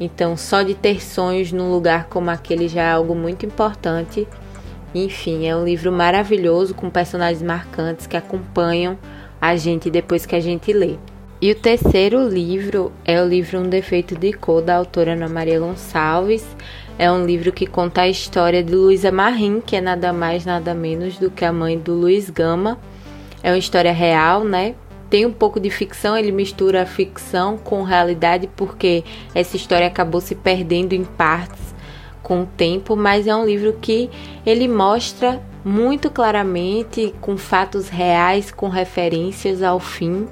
Então, 0.00 0.36
só 0.36 0.62
de 0.62 0.74
ter 0.74 1.02
sonhos 1.02 1.52
num 1.52 1.70
lugar 1.70 2.06
como 2.06 2.30
aquele 2.30 2.68
já 2.68 2.82
é 2.82 2.90
algo 2.90 3.14
muito 3.14 3.44
importante. 3.44 4.26
Enfim, 4.94 5.46
é 5.46 5.56
um 5.56 5.64
livro 5.64 5.92
maravilhoso 5.92 6.74
com 6.74 6.88
personagens 6.88 7.42
marcantes 7.42 8.06
que 8.06 8.16
acompanham 8.16 8.98
a 9.40 9.56
gente 9.56 9.90
depois 9.90 10.24
que 10.24 10.34
a 10.34 10.40
gente 10.40 10.72
lê. 10.72 10.96
E 11.40 11.52
o 11.52 11.54
terceiro 11.54 12.28
livro 12.28 12.92
é 13.04 13.22
o 13.22 13.28
livro 13.28 13.60
Um 13.60 13.68
Defeito 13.68 14.16
de 14.16 14.32
Cor, 14.32 14.60
da 14.60 14.74
autora 14.74 15.12
Ana 15.12 15.28
Maria 15.28 15.60
Gonçalves. 15.60 16.44
É 16.98 17.10
um 17.12 17.24
livro 17.24 17.52
que 17.52 17.64
conta 17.64 18.02
a 18.02 18.08
história 18.08 18.62
de 18.62 18.74
Luísa 18.74 19.12
Marim, 19.12 19.60
que 19.60 19.76
é 19.76 19.80
nada 19.80 20.12
mais, 20.12 20.44
nada 20.44 20.74
menos 20.74 21.16
do 21.16 21.30
que 21.30 21.44
a 21.44 21.52
mãe 21.52 21.78
do 21.78 21.94
Luiz 21.94 22.28
Gama. 22.28 22.76
É 23.40 23.52
uma 23.52 23.58
história 23.58 23.92
real, 23.92 24.42
né? 24.42 24.74
Tem 25.10 25.24
um 25.24 25.32
pouco 25.32 25.58
de 25.58 25.70
ficção, 25.70 26.16
ele 26.16 26.32
mistura 26.32 26.82
a 26.82 26.86
ficção 26.86 27.56
com 27.56 27.82
realidade, 27.82 28.48
porque 28.56 29.04
essa 29.34 29.56
história 29.56 29.86
acabou 29.86 30.20
se 30.20 30.34
perdendo 30.34 30.92
em 30.92 31.04
partes 31.04 31.74
com 32.22 32.42
o 32.42 32.46
tempo, 32.46 32.94
mas 32.94 33.26
é 33.26 33.34
um 33.34 33.46
livro 33.46 33.72
que 33.80 34.10
ele 34.44 34.68
mostra 34.68 35.42
muito 35.64 36.10
claramente, 36.10 37.14
com 37.20 37.36
fatos 37.36 37.88
reais, 37.88 38.50
com 38.50 38.68
referências 38.68 39.62
ao 39.62 39.80
fim, 39.80 40.28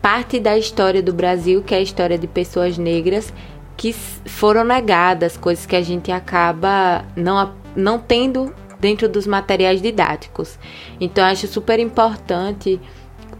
parte 0.00 0.38
da 0.38 0.56
história 0.56 1.02
do 1.02 1.12
Brasil, 1.12 1.62
que 1.62 1.74
é 1.74 1.78
a 1.78 1.82
história 1.82 2.18
de 2.18 2.26
pessoas 2.26 2.78
negras 2.78 3.32
que 3.76 3.92
foram 3.92 4.64
negadas, 4.64 5.36
coisas 5.36 5.66
que 5.66 5.76
a 5.76 5.82
gente 5.82 6.12
acaba 6.12 7.04
não, 7.16 7.52
não 7.74 7.98
tendo 7.98 8.54
dentro 8.78 9.08
dos 9.08 9.26
materiais 9.26 9.80
didáticos. 9.80 10.58
Então, 11.00 11.24
acho 11.24 11.46
super 11.46 11.78
importante 11.78 12.80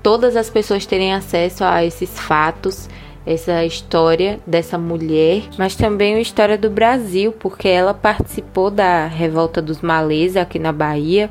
todas 0.02 0.36
as 0.36 0.50
pessoas 0.50 0.84
terem 0.84 1.14
acesso 1.14 1.64
a 1.64 1.84
esses 1.84 2.18
fatos, 2.18 2.88
essa 3.24 3.64
história 3.64 4.40
dessa 4.46 4.76
mulher, 4.76 5.44
mas 5.56 5.76
também 5.76 6.14
a 6.14 6.20
história 6.20 6.58
do 6.58 6.68
Brasil, 6.68 7.32
porque 7.32 7.68
ela 7.68 7.94
participou 7.94 8.70
da 8.70 9.06
revolta 9.06 9.62
dos 9.62 9.80
malês 9.80 10.36
aqui 10.36 10.58
na 10.58 10.72
Bahia. 10.72 11.30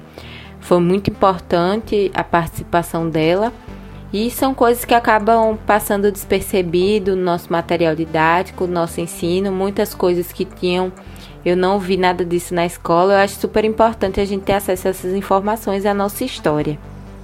Foi 0.61 0.79
muito 0.79 1.09
importante 1.09 2.09
a 2.13 2.23
participação 2.23 3.09
dela 3.09 3.51
e 4.13 4.29
são 4.29 4.53
coisas 4.53 4.85
que 4.85 4.93
acabam 4.93 5.57
passando 5.65 6.11
despercebido 6.11 7.15
no 7.15 7.23
nosso 7.23 7.51
material 7.51 7.95
didático, 7.95 8.67
no 8.67 8.73
nosso 8.73 9.01
ensino, 9.01 9.51
muitas 9.51 9.93
coisas 9.93 10.31
que 10.31 10.45
tinham. 10.45 10.91
Eu 11.43 11.57
não 11.57 11.79
vi 11.79 11.97
nada 11.97 12.23
disso 12.23 12.53
na 12.53 12.65
escola. 12.65 13.13
Eu 13.13 13.17
acho 13.17 13.39
super 13.39 13.65
importante 13.65 14.19
a 14.19 14.25
gente 14.25 14.43
ter 14.43 14.53
acesso 14.53 14.87
a 14.87 14.91
essas 14.91 15.13
informações 15.13 15.83
e 15.83 15.87
à 15.87 15.93
nossa 15.93 16.23
história. 16.23 16.77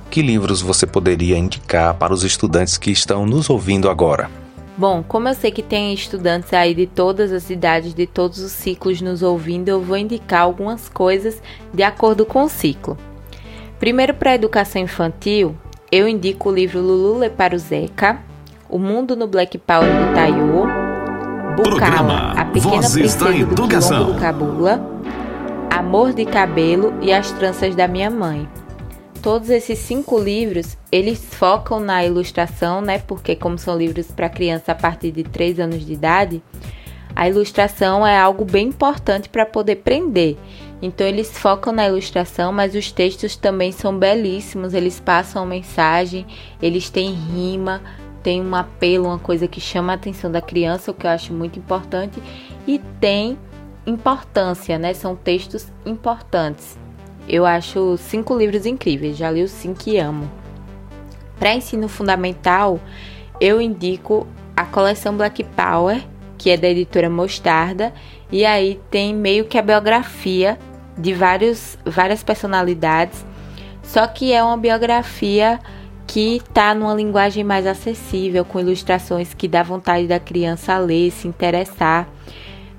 Que 0.09 0.21
livros 0.21 0.61
você 0.61 0.87
poderia 0.87 1.37
indicar 1.37 1.93
para 1.93 2.13
os 2.13 2.23
estudantes 2.23 2.77
que 2.77 2.91
estão 2.91 3.25
nos 3.25 3.49
ouvindo 3.49 3.89
agora? 3.89 4.29
Bom, 4.77 5.03
como 5.07 5.27
eu 5.27 5.33
sei 5.33 5.51
que 5.51 5.63
tem 5.63 5.93
estudantes 5.93 6.53
aí 6.53 6.75
de 6.75 6.85
todas 6.85 7.31
as 7.31 7.49
idades, 7.49 7.95
de 7.95 8.05
todos 8.05 8.39
os 8.39 8.51
ciclos 8.51 9.01
nos 9.01 9.23
ouvindo, 9.23 9.69
eu 9.69 9.81
vou 9.81 9.97
indicar 9.97 10.41
algumas 10.41 10.87
coisas 10.87 11.41
de 11.73 11.81
acordo 11.81 12.25
com 12.25 12.43
o 12.43 12.49
ciclo. 12.49 12.95
Primeiro, 13.79 14.13
para 14.13 14.31
a 14.31 14.35
educação 14.35 14.81
infantil, 14.81 15.55
eu 15.91 16.07
indico 16.07 16.49
o 16.49 16.53
livro 16.53 16.79
Lulu 16.79 17.17
Leparuzeca, 17.17 18.19
O 18.69 18.77
Mundo 18.77 19.15
no 19.15 19.27
Black 19.27 19.57
Power 19.57 19.87
do 19.87 20.13
Taiô, 20.13 20.67
Bucala, 21.55 22.33
A 22.37 22.45
Pequena 22.45 22.75
Vozes 22.75 23.15
Princesa 23.15 23.45
do. 23.45 23.67
Quilombo 23.67 24.13
do 24.13 24.19
Cabula, 24.19 24.79
Amor 25.71 26.13
de 26.13 26.25
Cabelo 26.25 26.93
e 27.01 27.11
As 27.11 27.31
Tranças 27.31 27.75
da 27.75 27.87
Minha 27.87 28.11
Mãe. 28.11 28.47
Todos 29.27 29.49
esses 29.49 29.79
cinco 29.79 30.17
livros, 30.17 30.77
eles 30.89 31.19
focam 31.21 31.81
na 31.81 32.01
ilustração, 32.05 32.79
né? 32.79 32.97
Porque 32.97 33.35
como 33.35 33.57
são 33.57 33.77
livros 33.77 34.09
para 34.09 34.29
criança 34.29 34.71
a 34.71 34.75
partir 34.75 35.11
de 35.11 35.21
3 35.21 35.59
anos 35.59 35.85
de 35.85 35.91
idade, 35.91 36.41
a 37.13 37.27
ilustração 37.27 38.07
é 38.07 38.17
algo 38.17 38.45
bem 38.45 38.69
importante 38.69 39.27
para 39.27 39.45
poder 39.45 39.83
prender. 39.83 40.37
Então 40.81 41.05
eles 41.05 41.37
focam 41.37 41.73
na 41.73 41.85
ilustração, 41.85 42.53
mas 42.53 42.73
os 42.73 42.89
textos 42.89 43.35
também 43.35 43.73
são 43.73 43.99
belíssimos, 43.99 44.73
eles 44.73 44.97
passam 44.97 45.45
mensagem, 45.45 46.25
eles 46.61 46.89
têm 46.89 47.11
rima, 47.11 47.81
tem 48.23 48.41
um 48.41 48.55
apelo, 48.55 49.07
uma 49.07 49.19
coisa 49.19 49.45
que 49.45 49.59
chama 49.59 49.91
a 49.91 49.95
atenção 49.95 50.31
da 50.31 50.39
criança, 50.39 50.91
o 50.91 50.93
que 50.93 51.05
eu 51.05 51.11
acho 51.11 51.33
muito 51.33 51.59
importante, 51.59 52.23
e 52.65 52.79
tem 53.01 53.37
importância, 53.85 54.79
né? 54.79 54.93
São 54.93 55.17
textos 55.17 55.67
importantes. 55.85 56.76
Eu 57.27 57.45
acho 57.45 57.97
cinco 57.97 58.37
livros 58.37 58.65
incríveis, 58.65 59.17
já 59.17 59.29
li 59.29 59.43
os 59.43 59.51
cinco 59.51 59.81
e 59.87 59.97
amo. 59.97 60.29
Para 61.37 61.53
ensino 61.53 61.87
fundamental, 61.87 62.79
eu 63.39 63.61
indico 63.61 64.25
a 64.55 64.65
coleção 64.65 65.15
Black 65.15 65.43
Power, 65.43 66.01
que 66.37 66.49
é 66.49 66.57
da 66.57 66.67
editora 66.67 67.09
Mostarda, 67.09 67.93
e 68.31 68.45
aí 68.45 68.79
tem 68.89 69.13
meio 69.13 69.45
que 69.45 69.57
a 69.57 69.61
biografia 69.61 70.57
de 70.97 71.13
vários, 71.13 71.77
várias 71.85 72.23
personalidades, 72.23 73.25
só 73.83 74.07
que 74.07 74.33
é 74.33 74.43
uma 74.43 74.57
biografia 74.57 75.59
que 76.07 76.41
tá 76.53 76.73
numa 76.73 76.93
linguagem 76.93 77.43
mais 77.43 77.67
acessível, 77.67 78.45
com 78.45 78.59
ilustrações 78.59 79.33
que 79.33 79.47
dá 79.47 79.61
vontade 79.61 80.07
da 80.07 80.19
criança 80.19 80.77
ler, 80.77 81.11
se 81.11 81.27
interessar. 81.27 82.07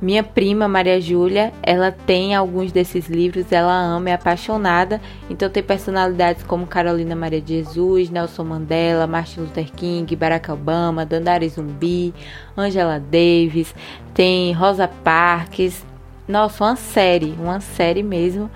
Minha 0.01 0.23
prima 0.23 0.69
Maria 0.69 1.01
Júlia, 1.01 1.53
ela 1.61 1.91
tem 1.91 2.33
alguns 2.33 2.71
desses 2.71 3.09
livros, 3.09 3.51
ela 3.51 3.77
ama, 3.77 4.11
é 4.11 4.13
apaixonada. 4.13 5.01
Então 5.29 5.51
tem 5.51 5.63
personalidades 5.63 6.45
como 6.45 6.69
Carolina 6.69 7.17
Maria 7.17 7.41
de 7.41 7.55
Jesus, 7.57 8.09
Nelson 8.09 8.45
Mandela, 8.45 9.09
Martin 9.09 9.41
Luther 9.41 9.73
King, 9.73 10.15
Barack 10.15 10.53
Obama, 10.53 11.05
Dandara 11.05 11.49
Zumbi, 11.49 12.15
Angela 12.57 13.01
Davis, 13.01 13.75
tem 14.15 14.53
Rosa 14.53 14.87
Parks. 14.87 15.85
Nossa, 16.29 16.63
uma 16.63 16.77
série, 16.77 17.35
uma 17.41 17.59
série 17.59 18.03
mesmo 18.03 18.49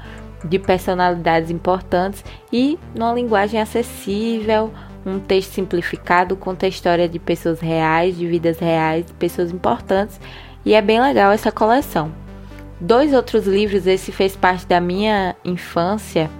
de 0.44 0.58
personalidades 0.60 1.50
importantes 1.50 2.24
e 2.52 2.78
numa 2.94 3.14
linguagem 3.14 3.60
acessível, 3.60 4.72
um 5.04 5.18
texto 5.18 5.52
simplificado, 5.52 6.36
conta 6.36 6.66
a 6.66 6.68
história 6.68 7.08
de 7.08 7.18
pessoas 7.18 7.58
reais, 7.58 8.16
de 8.16 8.26
vidas 8.26 8.60
reais, 8.60 9.06
de 9.06 9.12
pessoas 9.14 9.50
importantes 9.50 10.20
e 10.64 10.74
é 10.74 10.82
bem 10.82 11.00
legal 11.00 11.32
essa 11.32 11.50
coleção. 11.52 12.12
Dois 12.80 13.12
outros 13.12 13.46
livros, 13.46 13.86
esse 13.86 14.10
fez 14.10 14.34
parte 14.34 14.66
da 14.66 14.80
minha 14.80 15.36
infância, 15.44 16.30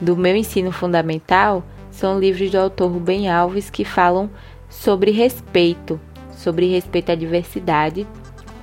do 0.00 0.16
meu 0.16 0.34
ensino 0.34 0.72
fundamental, 0.72 1.62
são 1.90 2.18
livros 2.18 2.50
do 2.50 2.58
autor 2.58 2.90
Rubem 2.90 3.28
Alves 3.28 3.68
que 3.68 3.84
falam 3.84 4.30
sobre 4.68 5.10
respeito, 5.10 6.00
sobre 6.30 6.70
respeito 6.70 7.10
à 7.10 7.14
diversidade. 7.14 8.06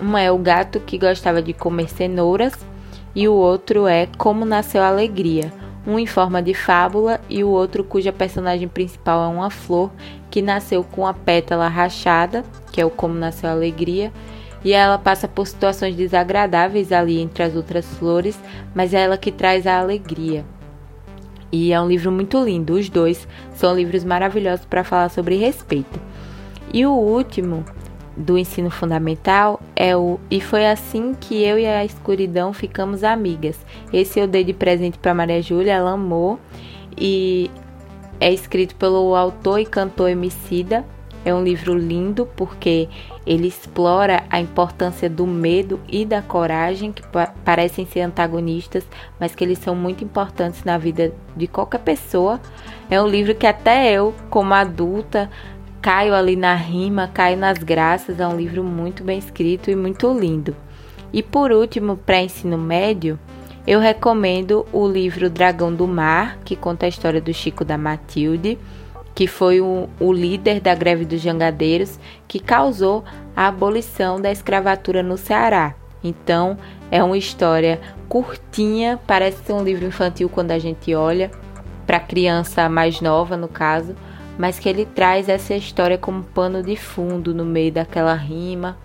Um 0.02 0.18
é 0.18 0.32
O 0.32 0.38
Gato 0.38 0.80
que 0.80 0.98
Gostava 0.98 1.42
de 1.42 1.54
Comer 1.54 1.90
Cenouras 1.90 2.54
e 3.14 3.28
o 3.28 3.34
outro 3.34 3.88
é 3.88 4.08
Como 4.18 4.46
Nasceu 4.46 4.82
a 4.82 4.88
Alegria, 4.88 5.52
um 5.86 6.00
em 6.00 6.06
forma 6.06 6.42
de 6.42 6.54
fábula 6.54 7.20
e 7.30 7.44
o 7.44 7.50
outro 7.50 7.84
cuja 7.84 8.12
personagem 8.12 8.68
principal 8.68 9.24
é 9.24 9.28
uma 9.28 9.50
flor 9.50 9.92
que 10.32 10.42
nasceu 10.42 10.84
com 10.84 11.06
a 11.06 11.14
pétala 11.14 11.68
rachada, 11.68 12.44
que 12.72 12.82
é 12.82 12.86
o 12.86 12.90
Como 12.90 13.14
Nasceu 13.14 13.50
a 13.50 13.54
Alegria, 13.54 14.12
e 14.66 14.74
ela 14.74 14.98
passa 14.98 15.28
por 15.28 15.46
situações 15.46 15.96
desagradáveis 15.96 16.92
ali 16.92 17.22
entre 17.22 17.44
as 17.44 17.56
outras 17.56 17.86
flores, 17.86 18.38
mas 18.74 18.94
é 18.94 19.04
ela 19.04 19.18
que 19.18 19.32
traz 19.32 19.68
a 19.68 19.80
alegria. 19.80 20.44
E 21.52 21.72
é 21.72 21.80
um 21.80 21.88
livro 21.88 22.12
muito 22.12 22.44
lindo, 22.44 22.74
os 22.74 22.90
dois 22.90 23.28
são 23.54 23.76
livros 23.76 24.04
maravilhosos 24.04 24.66
para 24.66 24.84
falar 24.84 25.10
sobre 25.10 25.38
respeito. 25.38 26.02
E 26.74 26.86
o 26.86 26.92
último, 26.92 27.64
do 28.18 28.38
ensino 28.38 28.70
fundamental 28.70 29.62
é 29.76 29.96
o 29.96 30.20
E 30.32 30.40
foi 30.40 30.66
assim 30.66 31.14
que 31.14 31.44
eu 31.44 31.60
e 31.60 31.66
a 31.66 31.84
escuridão 31.84 32.54
ficamos 32.54 33.04
amigas. 33.04 33.58
Esse 33.92 34.20
eu 34.20 34.28
dei 34.28 34.44
de 34.44 34.54
presente 34.54 34.98
para 34.98 35.14
Maria 35.14 35.42
Júlia, 35.42 35.74
ela 35.74 35.92
amou 35.92 36.40
e 36.98 37.52
é 38.20 38.34
escrito 38.34 38.76
pelo 38.76 39.16
autor 39.16 39.60
e 39.60 39.66
cantor 39.66 40.10
Emicida. 40.10 40.86
É 41.26 41.34
um 41.34 41.44
livro 41.44 41.74
lindo 41.74 42.28
porque 42.36 42.88
ele 43.26 43.48
explora 43.48 44.24
a 44.30 44.40
importância 44.40 45.10
do 45.10 45.26
medo 45.26 45.80
e 45.90 46.06
da 46.06 46.22
coragem, 46.22 46.92
que 46.92 47.02
parecem 47.44 47.84
ser 47.88 48.02
antagonistas, 48.02 48.84
mas 49.20 49.34
que 49.34 49.44
eles 49.44 49.58
são 49.58 49.76
muito 49.76 50.04
importantes 50.04 50.64
na 50.64 50.78
vida 50.78 51.12
de 51.36 51.48
qualquer 51.48 51.80
pessoa. 51.80 52.40
É 52.92 53.02
um 53.02 53.08
livro 53.08 53.34
que 53.34 53.48
até 53.48 53.92
eu, 53.92 54.14
como 54.30 54.54
adulta, 54.54 55.28
caio 55.82 56.14
ali 56.14 56.36
na 56.36 56.54
rima, 56.54 57.10
caio 57.12 57.38
nas 57.38 57.58
graças. 57.58 58.20
É 58.20 58.28
um 58.28 58.38
livro 58.38 58.64
muito 58.64 59.04
bem 59.04 59.18
escrito 59.18 59.72
e 59.72 59.76
muito 59.76 60.08
lindo. 60.14 60.56
E 61.12 61.24
por 61.24 61.52
último, 61.52 61.98
para 61.98 62.22
ensino 62.22 62.58
médio, 62.58 63.18
eu 63.66 63.80
recomendo 63.80 64.64
o 64.72 64.88
livro 64.88 65.28
Dragão 65.28 65.74
do 65.74 65.88
Mar, 65.88 66.38
que 66.46 66.56
conta 66.56 66.86
a 66.86 66.90
história 66.90 67.20
do 67.20 67.34
Chico 67.34 67.66
da 67.66 67.80
Matilde, 67.80 68.60
que 69.16 69.26
foi 69.26 69.62
o, 69.62 69.88
o 70.00 70.12
líder 70.12 70.60
da 70.60 70.76
greve 70.76 71.06
dos 71.06 71.22
jangadeiros 71.22 71.98
que 72.28 72.38
causou 72.40 73.04
a 73.34 73.48
abolição 73.48 74.20
da 74.20 74.32
escravatura 74.32 75.02
no 75.02 75.18
Ceará. 75.18 75.74
Então, 76.04 76.58
é 76.92 77.02
uma 77.02 77.18
história 77.18 77.80
curtinha, 78.08 79.00
parece 79.08 79.44
ser 79.44 79.54
um 79.54 79.64
livro 79.64 79.86
infantil 79.86 80.30
quando 80.30 80.52
a 80.52 80.60
gente 80.60 80.94
olha, 80.94 81.32
para 81.88 82.00
criança 82.00 82.68
mais 82.70 83.00
nova, 83.00 83.38
no 83.38 83.48
caso, 83.48 83.96
mas 84.38 84.60
que 84.60 84.68
ele 84.68 84.86
traz 84.86 85.30
essa 85.30 85.56
história 85.56 85.98
como 85.98 86.24
pano 86.24 86.62
de 86.62 86.76
fundo 86.76 87.34
no 87.34 87.46
meio 87.46 87.72
daquela 87.72 88.14
rima. 88.14 88.78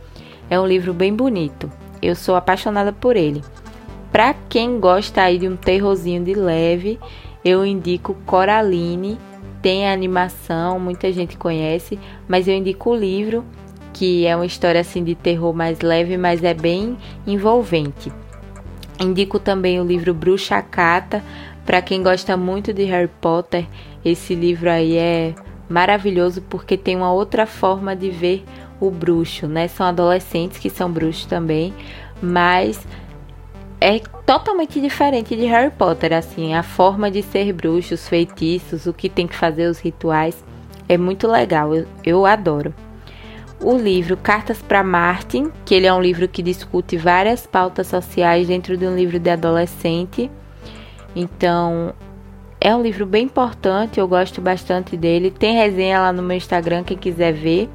É 0.48 0.58
um 0.58 0.66
livro 0.66 0.94
bem 0.94 1.14
bonito. 1.14 1.70
Eu 2.00 2.14
sou 2.14 2.36
apaixonada 2.36 2.92
por 2.92 3.16
ele. 3.16 3.42
Para 4.12 4.34
quem 4.48 4.80
gosta 4.80 5.22
aí 5.22 5.38
de 5.38 5.48
um 5.48 5.56
terrorzinho 5.56 6.24
de 6.24 6.34
leve, 6.34 6.98
eu 7.44 7.64
indico 7.64 8.16
Coraline. 8.26 9.18
Tem 9.62 9.88
a 9.88 9.92
animação, 9.92 10.80
muita 10.80 11.12
gente 11.12 11.36
conhece, 11.36 11.98
mas 12.26 12.48
eu 12.48 12.54
indico 12.54 12.90
o 12.90 12.96
livro, 12.96 13.44
que 13.92 14.26
é 14.26 14.34
uma 14.34 14.46
história 14.46 14.80
assim 14.80 15.04
de 15.04 15.14
terror 15.14 15.52
mais 15.52 15.80
leve, 15.80 16.16
mas 16.16 16.42
é 16.42 16.54
bem 16.54 16.96
envolvente. 17.26 18.12
Indico 18.98 19.38
também 19.38 19.80
o 19.80 19.84
livro 19.84 20.14
Bruxa 20.14 20.60
Cata, 20.62 21.22
para 21.66 21.82
quem 21.82 22.02
gosta 22.02 22.36
muito 22.36 22.72
de 22.72 22.84
Harry 22.84 23.10
Potter, 23.20 23.66
esse 24.04 24.34
livro 24.34 24.70
aí 24.70 24.96
é 24.96 25.34
maravilhoso 25.68 26.42
porque 26.42 26.76
tem 26.76 26.96
uma 26.96 27.12
outra 27.12 27.46
forma 27.46 27.94
de 27.94 28.10
ver 28.10 28.44
o 28.80 28.90
bruxo, 28.90 29.46
né? 29.46 29.68
São 29.68 29.86
adolescentes 29.86 30.58
que 30.58 30.70
são 30.70 30.90
bruxos 30.90 31.26
também, 31.26 31.72
mas 32.20 32.84
é 33.80 33.98
totalmente 34.26 34.80
diferente 34.80 35.34
de 35.34 35.46
Harry 35.46 35.70
Potter, 35.70 36.12
assim, 36.12 36.54
a 36.54 36.62
forma 36.62 37.10
de 37.10 37.22
ser 37.22 37.52
bruxo, 37.52 37.94
os 37.94 38.06
feitiços, 38.06 38.86
o 38.86 38.92
que 38.92 39.08
tem 39.08 39.26
que 39.26 39.34
fazer, 39.34 39.68
os 39.68 39.78
rituais, 39.78 40.44
é 40.88 40.98
muito 40.98 41.26
legal, 41.26 41.74
eu, 41.74 41.86
eu 42.04 42.26
adoro. 42.26 42.74
O 43.62 43.76
livro 43.76 44.16
Cartas 44.16 44.60
para 44.60 44.82
Martin, 44.82 45.50
que 45.64 45.74
ele 45.74 45.86
é 45.86 45.92
um 45.92 46.00
livro 46.00 46.28
que 46.28 46.42
discute 46.42 46.96
várias 46.96 47.46
pautas 47.46 47.86
sociais 47.86 48.48
dentro 48.48 48.76
de 48.76 48.86
um 48.86 48.94
livro 48.94 49.18
de 49.18 49.30
adolescente. 49.30 50.30
Então, 51.14 51.92
é 52.58 52.74
um 52.74 52.82
livro 52.82 53.04
bem 53.04 53.24
importante, 53.24 54.00
eu 54.00 54.08
gosto 54.08 54.40
bastante 54.40 54.96
dele. 54.96 55.30
Tem 55.30 55.54
resenha 55.54 56.00
lá 56.00 56.12
no 56.12 56.22
meu 56.22 56.38
Instagram, 56.38 56.84
quem 56.84 56.96
quiser 56.96 57.32
ver. 57.32 57.68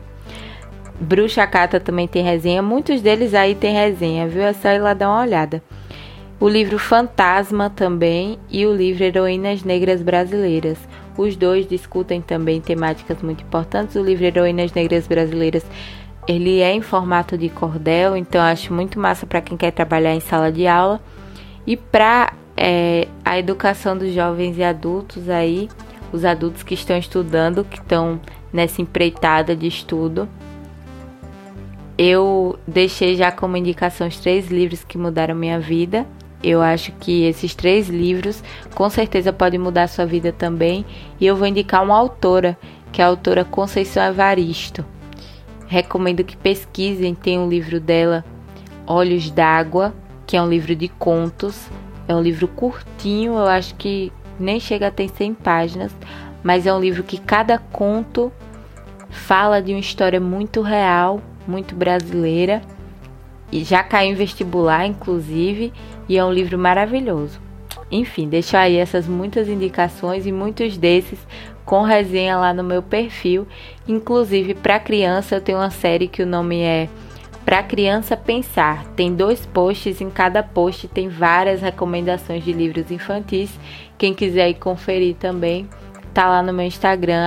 Bruxa 0.99 1.45
Cata 1.45 1.79
também 1.79 2.07
tem 2.07 2.23
resenha. 2.23 2.63
Muitos 2.63 3.01
deles 3.01 3.35
aí 3.35 3.53
tem 3.53 3.73
resenha, 3.73 4.27
viu? 4.27 4.41
É 4.41 4.53
só 4.53 4.69
ir 4.69 4.79
lá 4.79 4.93
dar 4.95 5.09
uma 5.09 5.21
olhada. 5.21 5.61
O 6.39 6.49
livro 6.49 6.77
Fantasma 6.77 7.69
também 7.69 8.37
e 8.49 8.65
o 8.65 8.75
livro 8.75 9.03
Heroínas 9.03 9.63
Negras 9.63 10.01
Brasileiras. 10.01 10.77
Os 11.17 11.35
dois 11.35 11.67
discutem 11.67 12.21
também 12.21 12.59
temáticas 12.59 13.21
muito 13.21 13.43
importantes. 13.43 13.95
O 13.95 14.03
livro 14.03 14.25
Heroínas 14.25 14.73
Negras 14.73 15.07
Brasileiras 15.07 15.65
ele 16.27 16.59
é 16.59 16.73
em 16.73 16.81
formato 16.81 17.37
de 17.37 17.49
cordel, 17.49 18.17
então 18.17 18.41
acho 18.41 18.73
muito 18.73 18.99
massa 18.99 19.25
para 19.25 19.41
quem 19.41 19.55
quer 19.55 19.71
trabalhar 19.71 20.13
em 20.13 20.19
sala 20.19 20.51
de 20.51 20.67
aula. 20.67 20.99
E 21.65 21.77
para 21.77 22.33
é, 22.57 23.07
a 23.23 23.37
educação 23.39 23.97
dos 23.97 24.13
jovens 24.13 24.57
e 24.57 24.63
adultos 24.63 25.29
aí, 25.29 25.69
os 26.11 26.25
adultos 26.25 26.63
que 26.63 26.73
estão 26.73 26.97
estudando, 26.97 27.63
que 27.63 27.77
estão 27.77 28.19
nessa 28.51 28.81
empreitada 28.81 29.55
de 29.55 29.67
estudo. 29.67 30.27
Eu 31.97 32.59
deixei 32.67 33.15
já 33.15 33.31
como 33.31 33.55
indicação 33.55 34.07
os 34.07 34.19
três 34.19 34.49
livros 34.49 34.83
que 34.83 34.97
mudaram 34.97 35.35
minha 35.35 35.59
vida. 35.59 36.05
Eu 36.45 36.61
acho 36.61 36.91
que 36.93 37.23
esses 37.23 37.55
três 37.55 37.89
livros 37.89 38.43
com 38.75 38.89
certeza 38.89 39.33
podem 39.33 39.59
mudar 39.59 39.87
sua 39.87 40.05
vida 40.05 40.31
também. 40.31 40.85
E 41.19 41.25
eu 41.25 41.35
vou 41.35 41.47
indicar 41.47 41.83
uma 41.83 41.97
autora, 41.97 42.57
que 42.91 43.01
é 43.01 43.05
a 43.05 43.07
autora 43.07 43.43
Conceição 43.43 44.03
Evaristo. 44.03 44.85
Recomendo 45.67 46.23
que 46.23 46.37
pesquisem, 46.37 47.15
tem 47.15 47.39
um 47.39 47.49
livro 47.49 47.79
dela, 47.79 48.23
Olhos 48.85 49.31
d'Água, 49.31 49.93
que 50.27 50.37
é 50.37 50.41
um 50.41 50.49
livro 50.49 50.75
de 50.75 50.87
contos 50.87 51.67
é 52.07 52.15
um 52.15 52.21
livro 52.21 52.47
curtinho, 52.47 53.33
eu 53.33 53.47
acho 53.47 53.75
que 53.75 54.11
nem 54.39 54.59
chega 54.59 54.87
a 54.87 54.91
ter 54.91 55.09
100 55.09 55.33
páginas, 55.35 55.95
mas 56.43 56.67
é 56.67 56.73
um 56.73 56.79
livro 56.79 57.03
que 57.03 57.17
cada 57.17 57.57
conto 57.57 58.31
fala 59.09 59.61
de 59.61 59.73
uma 59.73 59.79
história 59.79 60.19
muito 60.19 60.61
real, 60.61 61.21
muito 61.47 61.75
brasileira. 61.75 62.61
E 63.51 63.63
já 63.63 63.83
caiu 63.83 64.11
em 64.11 64.15
vestibular, 64.15 64.85
inclusive, 64.85 65.71
e 66.07 66.17
é 66.17 66.23
um 66.23 66.31
livro 66.31 66.57
maravilhoso. 66.57 67.39
Enfim, 67.91 68.27
deixo 68.27 68.57
aí 68.57 68.77
essas 68.77 69.07
muitas 69.07 69.47
indicações 69.47 70.25
e 70.25 70.31
muitos 70.31 70.77
desses 70.77 71.19
com 71.65 71.81
resenha 71.81 72.37
lá 72.37 72.53
no 72.53 72.63
meu 72.63 72.81
perfil. 72.81 73.47
Inclusive, 73.87 74.53
para 74.53 74.79
criança, 74.79 75.35
eu 75.35 75.41
tenho 75.41 75.57
uma 75.57 75.69
série 75.69 76.07
que 76.07 76.23
o 76.23 76.27
nome 76.27 76.61
é 76.61 76.87
para 77.45 77.61
criança 77.61 78.17
pensar. 78.17 78.85
Tem 78.95 79.13
dois 79.13 79.45
posts, 79.45 80.01
em 80.01 80.09
cada 80.09 80.41
post 80.41 80.87
tem 80.87 81.07
várias 81.09 81.61
recomendações 81.61 82.43
de 82.43 82.51
livros 82.51 82.89
infantis. 82.89 83.51
Quem 83.97 84.13
quiser 84.13 84.49
ir 84.49 84.55
conferir 84.55 85.15
também, 85.15 85.69
tá 86.13 86.27
lá 86.27 86.41
no 86.41 86.51
meu 86.51 86.65
Instagram 86.65 87.23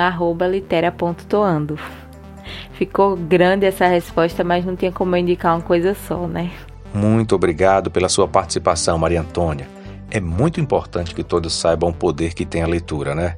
@litera.toando. 0.50 1.78
Ficou 2.72 3.16
grande 3.16 3.66
essa 3.66 3.86
resposta, 3.86 4.42
mas 4.42 4.64
não 4.64 4.74
tinha 4.74 4.92
como 4.92 5.14
eu 5.14 5.20
indicar 5.20 5.54
uma 5.54 5.62
coisa 5.62 5.94
só, 5.94 6.26
né? 6.26 6.50
Muito 6.92 7.34
obrigado 7.34 7.90
pela 7.90 8.08
sua 8.08 8.26
participação, 8.26 8.98
Maria 8.98 9.20
Antônia. 9.20 9.68
É 10.10 10.20
muito 10.20 10.60
importante 10.60 11.14
que 11.14 11.22
todos 11.22 11.52
saibam 11.52 11.90
o 11.90 11.94
poder 11.94 12.32
que 12.34 12.46
tem 12.46 12.62
a 12.62 12.66
leitura, 12.66 13.14
né? 13.14 13.36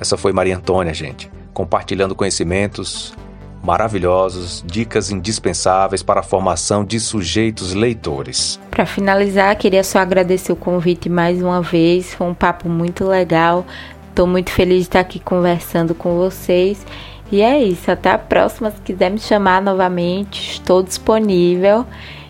Essa 0.00 0.16
foi 0.16 0.32
Maria 0.32 0.56
Antônia, 0.56 0.92
gente, 0.92 1.30
compartilhando 1.54 2.14
conhecimentos, 2.14 3.14
maravilhosos, 3.62 4.64
dicas 4.66 5.12
indispensáveis 5.12 6.02
para 6.02 6.20
a 6.20 6.22
formação 6.24 6.84
de 6.84 6.98
sujeitos 6.98 7.72
leitores. 7.72 8.58
Para 8.70 8.84
finalizar, 8.84 9.54
queria 9.56 9.84
só 9.84 10.00
agradecer 10.00 10.52
o 10.52 10.56
convite 10.56 11.08
mais 11.08 11.40
uma 11.40 11.62
vez, 11.62 12.12
foi 12.14 12.26
um 12.26 12.34
papo 12.34 12.68
muito 12.68 13.04
legal. 13.04 13.64
Estou 14.08 14.26
muito 14.26 14.50
feliz 14.50 14.80
de 14.80 14.82
estar 14.82 15.00
aqui 15.00 15.18
conversando 15.18 15.94
com 15.94 16.16
vocês. 16.16 16.84
E 17.30 17.40
é 17.40 17.62
isso, 17.62 17.90
até 17.90 18.10
a 18.10 18.18
próxima. 18.18 18.70
Se 18.70 18.80
quiser 18.82 19.10
me 19.10 19.18
chamar 19.18 19.62
novamente, 19.62 20.50
estou 20.50 20.82
disponível. 20.82 21.86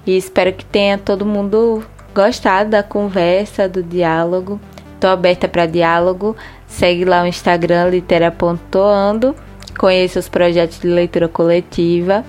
E 0.07 0.17
espero 0.17 0.53
que 0.53 0.65
tenha 0.65 0.99
todo 0.99 1.25
mundo 1.25 1.85
gostado 2.15 2.71
da 2.71 2.83
conversa, 2.83 3.69
do 3.69 3.83
diálogo. 3.83 4.61
Estou 4.95 5.11
aberta 5.11 5.49
para 5.49 5.67
diálogo. 5.67 6.37
Segue 6.67 7.05
lá 7.05 7.23
o 7.23 7.27
Instagram 7.27 7.89
litera.toando 7.91 9.35
Conheça 9.79 10.21
os 10.21 10.29
projetos 10.29 10.81
de 10.81 10.87
leitura 10.87 11.29
coletiva 11.29 12.25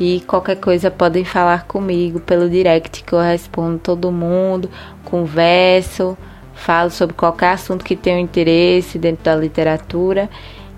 e 0.00 0.20
qualquer 0.26 0.56
coisa 0.56 0.90
podem 0.90 1.24
falar 1.24 1.64
comigo 1.66 2.20
pelo 2.20 2.48
direct 2.48 3.02
que 3.02 3.12
eu 3.12 3.20
respondo 3.20 3.78
todo 3.78 4.12
mundo, 4.12 4.70
converso, 5.04 6.18
falo 6.54 6.90
sobre 6.90 7.14
qualquer 7.14 7.52
assunto 7.52 7.84
que 7.84 7.96
tenha 7.96 8.20
interesse 8.20 8.98
dentro 8.98 9.24
da 9.24 9.36
literatura. 9.36 10.28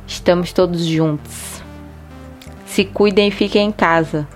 Estamos 0.07 0.53
todos 0.53 0.85
juntos. 0.85 1.63
Se 2.67 2.85
cuidem 2.85 3.29
e 3.29 3.33
fiquem 3.33 3.69
em 3.69 3.73
casa. 3.73 4.29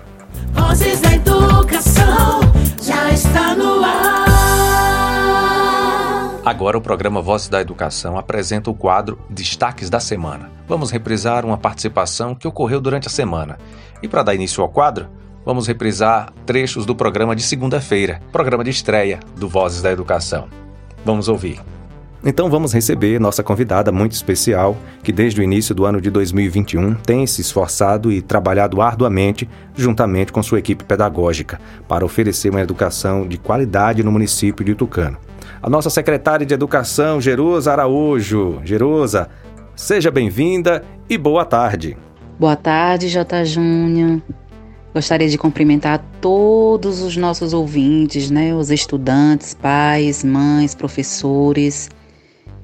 Vozes 0.53 1.01
da 1.01 1.13
Educação 1.13 2.41
já 2.81 3.11
está 3.11 3.55
no 3.55 3.83
ar. 3.83 4.25
Agora 6.45 6.77
o 6.77 6.81
programa 6.81 7.21
Voz 7.21 7.47
da 7.47 7.59
Educação 7.59 8.17
apresenta 8.17 8.69
o 8.69 8.75
quadro 8.75 9.19
Destaques 9.29 9.89
da 9.89 9.99
Semana. 9.99 10.51
Vamos 10.67 10.91
reprisar 10.91 11.45
uma 11.45 11.57
participação 11.57 12.35
que 12.35 12.47
ocorreu 12.47 12.79
durante 12.79 13.07
a 13.07 13.11
semana. 13.11 13.57
E 14.01 14.07
para 14.07 14.23
dar 14.23 14.35
início 14.35 14.61
ao 14.61 14.69
quadro, 14.69 15.07
vamos 15.43 15.67
reprisar 15.67 16.31
trechos 16.45 16.85
do 16.85 16.95
programa 16.95 17.35
de 17.35 17.41
segunda-feira, 17.41 18.21
programa 18.31 18.63
de 18.63 18.69
estreia 18.69 19.19
do 19.35 19.49
Vozes 19.49 19.81
da 19.81 19.91
Educação. 19.91 20.47
Vamos 21.03 21.27
ouvir. 21.27 21.61
Então 22.27 22.49
vamos 22.49 22.73
receber 22.73 23.19
nossa 23.19 23.43
convidada 23.43 23.91
muito 23.91 24.13
especial, 24.13 24.75
que 25.03 25.11
desde 25.11 25.39
o 25.39 25.43
início 25.43 25.75
do 25.75 25.85
ano 25.85 26.01
de 26.01 26.09
2021 26.09 26.95
tem 26.95 27.27
se 27.27 27.41
esforçado 27.41 28.11
e 28.11 28.19
trabalhado 28.19 28.81
arduamente, 28.81 29.47
juntamente 29.75 30.31
com 30.31 30.41
sua 30.41 30.57
equipe 30.57 30.83
pedagógica, 30.83 31.61
para 31.87 32.03
oferecer 32.03 32.49
uma 32.49 32.61
educação 32.61 33.27
de 33.27 33.37
qualidade 33.37 34.03
no 34.03 34.11
município 34.11 34.65
de 34.65 34.73
Tucano. 34.73 35.19
A 35.61 35.69
nossa 35.69 35.91
secretária 35.91 36.47
de 36.47 36.53
Educação, 36.53 37.21
Jerusa 37.21 37.71
Araújo. 37.71 38.59
Jerusa, 38.63 39.29
seja 39.75 40.09
bem-vinda 40.09 40.83
e 41.07 41.19
boa 41.19 41.45
tarde. 41.45 41.95
Boa 42.39 42.55
tarde, 42.55 43.07
J. 43.07 43.45
Júnior. 43.45 44.19
Gostaria 44.91 45.29
de 45.29 45.37
cumprimentar 45.37 46.03
todos 46.19 47.03
os 47.03 47.15
nossos 47.15 47.53
ouvintes, 47.53 48.31
né, 48.31 48.55
os 48.55 48.71
estudantes, 48.71 49.53
pais, 49.53 50.23
mães, 50.23 50.73
professores, 50.73 51.87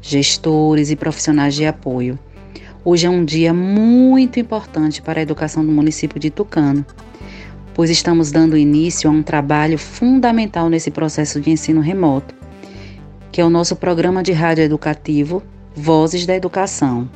gestores 0.02 0.90
e 0.90 0.96
profissionais 0.96 1.54
de 1.54 1.66
apoio. 1.66 2.18
Hoje 2.84 3.06
é 3.06 3.10
um 3.10 3.24
dia 3.24 3.54
muito 3.54 4.40
importante 4.40 5.02
para 5.02 5.20
a 5.20 5.22
educação 5.22 5.64
do 5.64 5.72
município 5.72 6.20
de 6.20 6.32
Tucano, 6.32 6.84
pois 7.76 7.92
estamos 7.92 8.32
dando 8.32 8.58
início 8.58 9.10
a 9.10 9.14
um 9.14 9.22
trabalho 9.22 9.78
fundamental 9.78 10.68
nesse 10.68 10.90
processo 10.90 11.40
de 11.40 11.52
ensino 11.52 11.80
remoto, 11.80 12.34
que 13.32 13.40
é 13.40 13.46
o 13.46 13.50
nosso 13.50 13.76
programa 13.76 14.24
de 14.24 14.32
rádio 14.32 14.64
educativo 14.64 15.44
Vozes 15.76 16.26
da 16.26 16.36
Educação. 16.36 17.08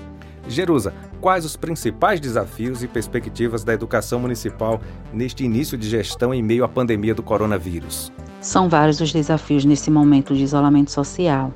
Jerusa, 0.47 0.93
quais 1.19 1.43
os 1.43 1.57
principais 1.57 2.19
desafios 2.19 2.83
e 2.83 2.87
perspectivas 2.87 3.63
da 3.63 3.73
educação 3.73 4.19
municipal 4.19 4.79
neste 5.11 5.43
início 5.43 5.75
de 5.75 5.89
gestão 5.89 6.31
em 6.31 6.43
meio 6.43 6.63
à 6.63 6.69
pandemia 6.69 7.15
do 7.15 7.23
coronavírus? 7.23 8.11
São 8.39 8.69
vários 8.69 9.01
os 9.01 9.11
desafios 9.11 9.65
nesse 9.65 9.89
momento 9.89 10.35
de 10.35 10.43
isolamento 10.43 10.91
social 10.91 11.51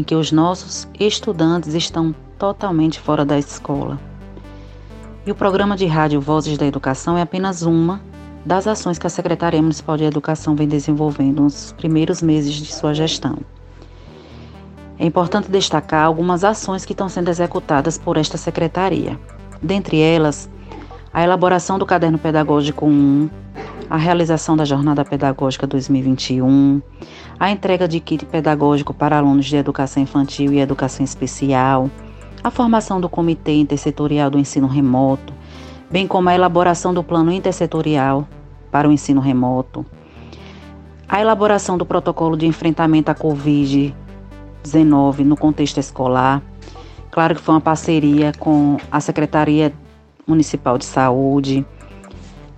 em 0.00 0.02
que 0.02 0.14
os 0.14 0.32
nossos 0.32 0.88
estudantes 0.98 1.74
estão 1.74 2.14
totalmente 2.38 2.98
fora 2.98 3.22
da 3.22 3.38
escola. 3.38 4.00
E 5.26 5.30
o 5.30 5.34
programa 5.34 5.76
de 5.76 5.84
rádio 5.84 6.22
Vozes 6.22 6.56
da 6.56 6.64
Educação 6.64 7.18
é 7.18 7.20
apenas 7.20 7.60
uma 7.60 8.00
das 8.42 8.66
ações 8.66 8.98
que 8.98 9.06
a 9.06 9.10
Secretaria 9.10 9.60
Municipal 9.60 9.98
de 9.98 10.04
Educação 10.04 10.56
vem 10.56 10.66
desenvolvendo 10.66 11.42
nos 11.42 11.72
primeiros 11.72 12.22
meses 12.22 12.54
de 12.54 12.72
sua 12.72 12.94
gestão. 12.94 13.40
É 14.98 15.04
importante 15.04 15.50
destacar 15.50 16.06
algumas 16.06 16.44
ações 16.44 16.86
que 16.86 16.94
estão 16.94 17.10
sendo 17.10 17.28
executadas 17.28 17.98
por 17.98 18.16
esta 18.16 18.38
secretaria. 18.38 19.20
Dentre 19.60 20.00
elas, 20.00 20.48
a 21.12 21.22
elaboração 21.22 21.78
do 21.78 21.84
Caderno 21.84 22.18
Pedagógico 22.18 22.86
1, 22.86 23.28
a 23.90 23.96
realização 23.96 24.56
da 24.56 24.64
Jornada 24.64 25.04
Pedagógica 25.04 25.66
2021, 25.66 26.80
a 27.40 27.50
entrega 27.50 27.88
de 27.88 27.98
kit 27.98 28.24
pedagógico 28.24 28.94
para 28.94 29.18
alunos 29.18 29.46
de 29.46 29.56
educação 29.56 30.00
infantil 30.00 30.52
e 30.52 30.60
educação 30.60 31.04
especial, 31.04 31.90
a 32.44 32.52
formação 32.52 33.00
do 33.00 33.08
Comitê 33.08 33.54
Intersetorial 33.54 34.30
do 34.30 34.38
Ensino 34.38 34.68
Remoto, 34.68 35.34
bem 35.90 36.06
como 36.06 36.28
a 36.28 36.34
elaboração 36.36 36.94
do 36.94 37.02
Plano 37.02 37.32
Intersetorial 37.32 38.28
para 38.70 38.88
o 38.88 38.92
Ensino 38.92 39.20
Remoto, 39.20 39.84
a 41.08 41.20
elaboração 41.20 41.76
do 41.76 41.84
protocolo 41.84 42.36
de 42.36 42.46
enfrentamento 42.46 43.10
à 43.10 43.14
Covid-19 43.16 45.24
no 45.24 45.36
contexto 45.36 45.80
escolar. 45.80 46.40
Claro 47.10 47.34
que 47.34 47.40
foi 47.40 47.56
uma 47.56 47.60
parceria 47.60 48.30
com 48.38 48.76
a 48.88 49.00
Secretaria 49.00 49.72
Municipal 50.28 50.78
de 50.78 50.84
Saúde, 50.84 51.66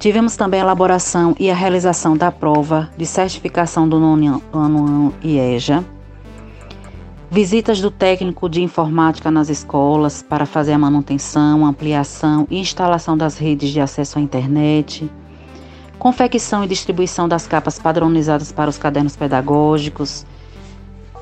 Tivemos 0.03 0.35
também 0.35 0.59
a 0.59 0.65
elaboração 0.65 1.33
e 1.39 1.49
a 1.49 1.55
realização 1.55 2.17
da 2.17 2.33
prova 2.33 2.91
de 2.99 3.07
certificação 3.07 3.89
do 3.89 4.01
nono 4.01 4.43
ano 4.53 5.15
IEJA, 5.23 5.85
visitas 7.31 7.81
do 7.81 7.89
técnico 7.89 8.49
de 8.49 8.61
informática 8.61 9.31
nas 9.31 9.49
escolas 9.49 10.21
para 10.21 10.45
fazer 10.45 10.73
a 10.73 10.79
manutenção, 10.79 11.65
ampliação 11.65 12.49
e 12.51 12.59
instalação 12.59 13.17
das 13.17 13.39
redes 13.39 13.71
de 13.71 13.81
acesso 13.81 14.19
à 14.19 14.21
internet, 14.21 15.09
confecção 16.01 16.65
e 16.65 16.67
distribuição 16.67 17.29
das 17.29 17.47
capas 17.47 17.79
padronizadas 17.79 18.51
para 18.51 18.69
os 18.69 18.79
cadernos 18.79 19.15
pedagógicos, 19.15 20.27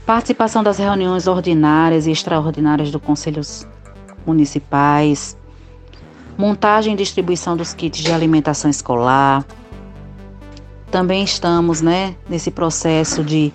participação 0.06 0.62
das 0.62 0.78
reuniões 0.78 1.26
ordinárias 1.26 2.06
e 2.06 2.12
extraordinárias 2.12 2.90
dos 2.90 3.02
conselhos 3.02 3.68
municipais, 4.24 5.36
montagem 6.36 6.94
e 6.94 6.96
distribuição 6.96 7.56
dos 7.56 7.74
kits 7.74 8.00
de 8.00 8.12
alimentação 8.12 8.70
escolar. 8.70 9.44
Também 10.90 11.22
estamos 11.22 11.80
né, 11.80 12.14
nesse 12.28 12.50
processo 12.50 13.22
de 13.22 13.52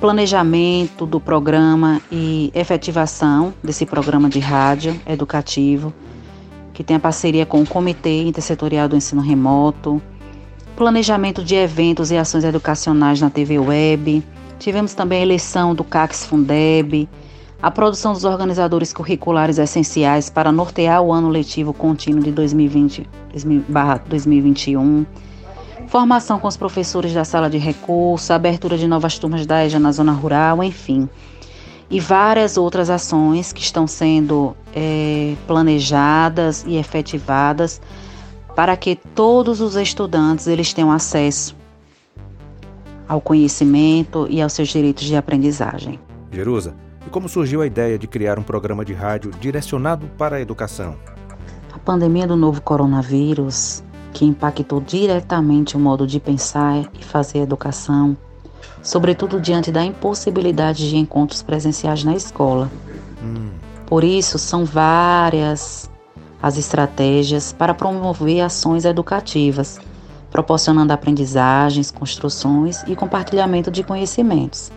planejamento 0.00 1.04
do 1.04 1.20
programa 1.20 2.00
e 2.10 2.50
efetivação 2.54 3.52
desse 3.62 3.84
programa 3.84 4.30
de 4.30 4.38
rádio 4.38 4.98
educativo, 5.06 5.92
que 6.72 6.82
tem 6.82 6.96
a 6.96 7.00
parceria 7.00 7.44
com 7.44 7.60
o 7.60 7.66
Comitê 7.66 8.22
Intersetorial 8.22 8.88
do 8.88 8.96
Ensino 8.96 9.20
Remoto, 9.20 10.00
planejamento 10.74 11.44
de 11.44 11.54
eventos 11.54 12.10
e 12.10 12.16
ações 12.16 12.44
educacionais 12.44 13.20
na 13.20 13.28
TV 13.28 13.58
Web. 13.58 14.24
Tivemos 14.58 14.94
também 14.94 15.18
a 15.18 15.22
eleição 15.22 15.74
do 15.74 15.84
CACS 15.84 16.24
Fundeb, 16.24 17.06
a 17.62 17.70
produção 17.70 18.12
dos 18.12 18.24
organizadores 18.24 18.92
curriculares 18.92 19.58
essenciais 19.58 20.28
para 20.30 20.50
nortear 20.50 21.02
o 21.02 21.12
ano 21.12 21.28
letivo 21.28 21.74
contínuo 21.74 22.22
de 22.22 22.32
2020-2021, 22.32 25.04
formação 25.86 26.38
com 26.38 26.48
os 26.48 26.56
professores 26.56 27.12
da 27.12 27.22
sala 27.24 27.50
de 27.50 27.58
recurso, 27.58 28.32
abertura 28.32 28.78
de 28.78 28.88
novas 28.88 29.18
turmas 29.18 29.44
da 29.44 29.66
EJA 29.66 29.78
na 29.78 29.92
zona 29.92 30.12
rural, 30.12 30.64
enfim. 30.64 31.06
E 31.90 32.00
várias 32.00 32.56
outras 32.56 32.88
ações 32.88 33.52
que 33.52 33.60
estão 33.60 33.86
sendo 33.86 34.56
é, 34.74 35.34
planejadas 35.46 36.64
e 36.66 36.76
efetivadas 36.76 37.78
para 38.54 38.74
que 38.76 38.94
todos 38.94 39.60
os 39.60 39.76
estudantes 39.76 40.46
eles 40.46 40.72
tenham 40.72 40.90
acesso 40.90 41.54
ao 43.08 43.20
conhecimento 43.20 44.26
e 44.30 44.40
aos 44.40 44.52
seus 44.52 44.68
direitos 44.68 45.04
de 45.04 45.16
aprendizagem. 45.16 45.98
Jerusa, 46.30 46.76
e 47.06 47.10
como 47.10 47.28
surgiu 47.28 47.62
a 47.62 47.66
ideia 47.66 47.98
de 47.98 48.06
criar 48.06 48.38
um 48.38 48.42
programa 48.42 48.84
de 48.84 48.92
rádio 48.92 49.30
direcionado 49.40 50.06
para 50.18 50.36
a 50.36 50.40
educação? 50.40 50.96
A 51.72 51.78
pandemia 51.78 52.26
do 52.26 52.36
novo 52.36 52.60
coronavírus, 52.60 53.82
que 54.12 54.24
impactou 54.24 54.80
diretamente 54.80 55.76
o 55.76 55.80
modo 55.80 56.06
de 56.06 56.20
pensar 56.20 56.88
e 56.98 57.04
fazer 57.04 57.38
educação, 57.38 58.16
sobretudo 58.82 59.40
diante 59.40 59.70
da 59.70 59.84
impossibilidade 59.84 60.88
de 60.88 60.96
encontros 60.96 61.42
presenciais 61.42 62.04
na 62.04 62.14
escola. 62.14 62.70
Hum. 63.22 63.50
Por 63.86 64.04
isso, 64.04 64.38
são 64.38 64.64
várias 64.64 65.90
as 66.42 66.56
estratégias 66.56 67.52
para 67.52 67.74
promover 67.74 68.40
ações 68.40 68.84
educativas, 68.84 69.78
proporcionando 70.30 70.92
aprendizagens, 70.92 71.90
construções 71.90 72.82
e 72.86 72.96
compartilhamento 72.96 73.70
de 73.70 73.82
conhecimentos. 73.82 74.72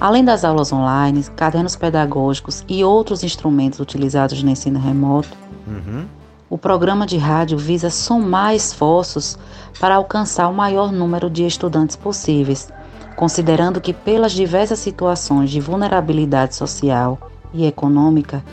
Além 0.00 0.24
das 0.24 0.44
aulas 0.44 0.72
online, 0.72 1.24
cadernos 1.34 1.74
pedagógicos 1.74 2.64
e 2.68 2.84
outros 2.84 3.24
instrumentos 3.24 3.80
utilizados 3.80 4.40
no 4.42 4.50
ensino 4.50 4.78
remoto, 4.78 5.36
uhum. 5.66 6.06
o 6.48 6.56
programa 6.56 7.04
de 7.04 7.16
rádio 7.16 7.58
visa 7.58 7.90
somar 7.90 8.54
esforços 8.54 9.36
para 9.80 9.96
alcançar 9.96 10.48
o 10.48 10.54
maior 10.54 10.92
número 10.92 11.28
de 11.28 11.44
estudantes 11.44 11.96
possíveis, 11.96 12.68
considerando 13.16 13.80
que, 13.80 13.92
pelas 13.92 14.30
diversas 14.30 14.78
situações 14.78 15.50
de 15.50 15.60
vulnerabilidade 15.60 16.54
social 16.54 17.18
e 17.52 17.66
econômica, 17.66 18.44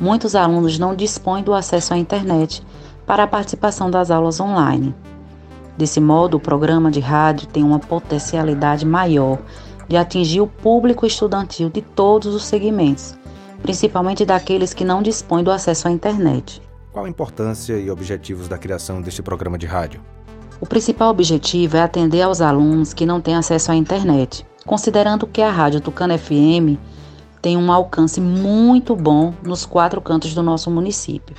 muitos 0.00 0.36
alunos 0.36 0.78
não 0.78 0.94
dispõem 0.94 1.42
do 1.42 1.52
acesso 1.52 1.94
à 1.94 1.98
internet 1.98 2.62
para 3.04 3.24
a 3.24 3.26
participação 3.26 3.90
das 3.90 4.08
aulas 4.08 4.38
online. 4.38 4.94
Desse 5.76 6.00
modo, 6.00 6.36
o 6.36 6.40
programa 6.40 6.92
de 6.92 7.00
rádio 7.00 7.48
tem 7.48 7.64
uma 7.64 7.80
potencialidade 7.80 8.86
maior 8.86 9.38
de 9.88 9.96
atingir 9.96 10.40
o 10.40 10.46
público 10.46 11.06
estudantil 11.06 11.68
de 11.68 11.82
todos 11.82 12.34
os 12.34 12.44
segmentos, 12.44 13.14
principalmente 13.62 14.24
daqueles 14.24 14.74
que 14.74 14.84
não 14.84 15.02
dispõem 15.02 15.44
do 15.44 15.50
acesso 15.50 15.88
à 15.88 15.90
internet. 15.90 16.62
Qual 16.92 17.04
a 17.04 17.08
importância 17.08 17.78
e 17.78 17.90
objetivos 17.90 18.48
da 18.48 18.58
criação 18.58 19.00
deste 19.00 19.22
programa 19.22 19.56
de 19.56 19.66
rádio? 19.66 20.00
O 20.60 20.66
principal 20.66 21.10
objetivo 21.10 21.76
é 21.76 21.82
atender 21.82 22.22
aos 22.22 22.40
alunos 22.40 22.94
que 22.94 23.06
não 23.06 23.20
têm 23.20 23.34
acesso 23.34 23.72
à 23.72 23.74
internet, 23.74 24.46
considerando 24.66 25.26
que 25.26 25.42
a 25.42 25.50
Rádio 25.50 25.80
Tucano 25.80 26.16
FM 26.16 26.78
tem 27.40 27.56
um 27.56 27.72
alcance 27.72 28.20
muito 28.20 28.94
bom 28.94 29.34
nos 29.42 29.66
quatro 29.66 30.00
cantos 30.00 30.34
do 30.34 30.42
nosso 30.42 30.70
município. 30.70 31.34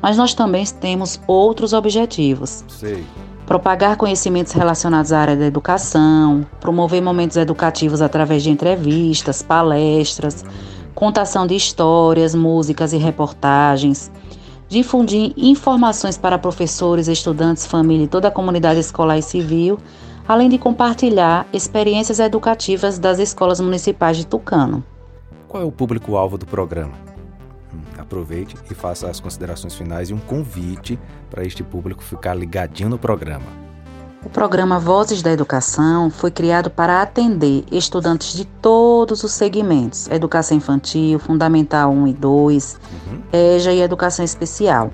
Mas 0.00 0.16
nós 0.16 0.34
também 0.34 0.64
temos 0.64 1.20
outros 1.26 1.72
objetivos. 1.72 2.64
Sei 2.68 3.04
propagar 3.50 3.96
conhecimentos 3.96 4.52
relacionados 4.52 5.12
à 5.12 5.18
área 5.18 5.36
da 5.36 5.44
educação, 5.44 6.46
promover 6.60 7.02
momentos 7.02 7.36
educativos 7.36 8.00
através 8.00 8.44
de 8.44 8.50
entrevistas, 8.50 9.42
palestras, 9.42 10.44
contação 10.94 11.48
de 11.48 11.56
histórias, 11.56 12.32
músicas 12.32 12.92
e 12.92 12.96
reportagens, 12.96 14.08
difundir 14.68 15.32
informações 15.36 16.16
para 16.16 16.38
professores, 16.38 17.08
estudantes, 17.08 17.66
família 17.66 18.04
e 18.04 18.06
toda 18.06 18.28
a 18.28 18.30
comunidade 18.30 18.78
escolar 18.78 19.18
e 19.18 19.22
civil, 19.22 19.80
além 20.28 20.48
de 20.48 20.56
compartilhar 20.56 21.44
experiências 21.52 22.20
educativas 22.20 23.00
das 23.00 23.18
escolas 23.18 23.58
municipais 23.58 24.16
de 24.16 24.28
Tucano. 24.28 24.84
Qual 25.48 25.60
é 25.60 25.66
o 25.66 25.72
público-alvo 25.72 26.38
do 26.38 26.46
programa? 26.46 27.09
Aproveite 28.10 28.56
e 28.68 28.74
faça 28.74 29.08
as 29.08 29.20
considerações 29.20 29.72
finais 29.76 30.10
e 30.10 30.12
um 30.12 30.18
convite 30.18 30.98
para 31.30 31.44
este 31.44 31.62
público 31.62 32.02
ficar 32.02 32.34
ligadinho 32.34 32.88
no 32.88 32.98
programa. 32.98 33.46
O 34.24 34.28
programa 34.28 34.80
Vozes 34.80 35.22
da 35.22 35.30
Educação 35.30 36.10
foi 36.10 36.32
criado 36.32 36.70
para 36.70 37.02
atender 37.02 37.64
estudantes 37.70 38.32
de 38.32 38.44
todos 38.44 39.22
os 39.22 39.30
segmentos: 39.30 40.08
educação 40.08 40.56
infantil, 40.56 41.20
fundamental 41.20 41.92
1 41.92 42.08
e 42.08 42.12
2, 42.12 42.80
uhum. 42.82 43.22
EJA 43.32 43.72
e 43.74 43.80
educação 43.80 44.24
especial, 44.24 44.90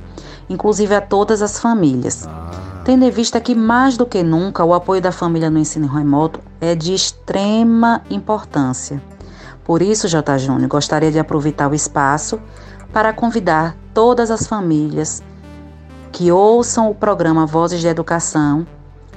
inclusive 0.47 0.95
a 0.95 1.01
todas 1.01 1.41
as 1.41 1.59
famílias. 1.59 2.29
Ah. 2.29 2.83
Tendo 2.85 3.07
em 3.07 3.11
vista 3.11 3.41
que, 3.41 3.55
mais 3.55 3.97
do 3.97 4.05
que 4.05 4.23
nunca, 4.23 4.63
o 4.63 4.75
apoio 4.75 5.01
da 5.01 5.11
família 5.11 5.49
no 5.49 5.59
ensino 5.59 5.89
remoto 5.89 6.39
é 6.61 6.75
de 6.75 6.93
extrema 6.93 8.03
importância. 8.11 9.03
Por 9.65 9.81
isso, 9.81 10.07
J. 10.07 10.37
Júnior, 10.37 10.69
gostaria 10.69 11.11
de 11.11 11.19
aproveitar 11.19 11.69
o 11.69 11.75
espaço 11.75 12.39
para 12.93 13.13
convidar 13.13 13.77
todas 13.93 14.31
as 14.31 14.47
famílias 14.47 15.23
que 16.13 16.33
ouçam 16.33 16.91
o 16.91 16.95
programa 16.95 17.47
Vozes 17.47 17.83
da 17.83 17.91
Educação 17.91 18.67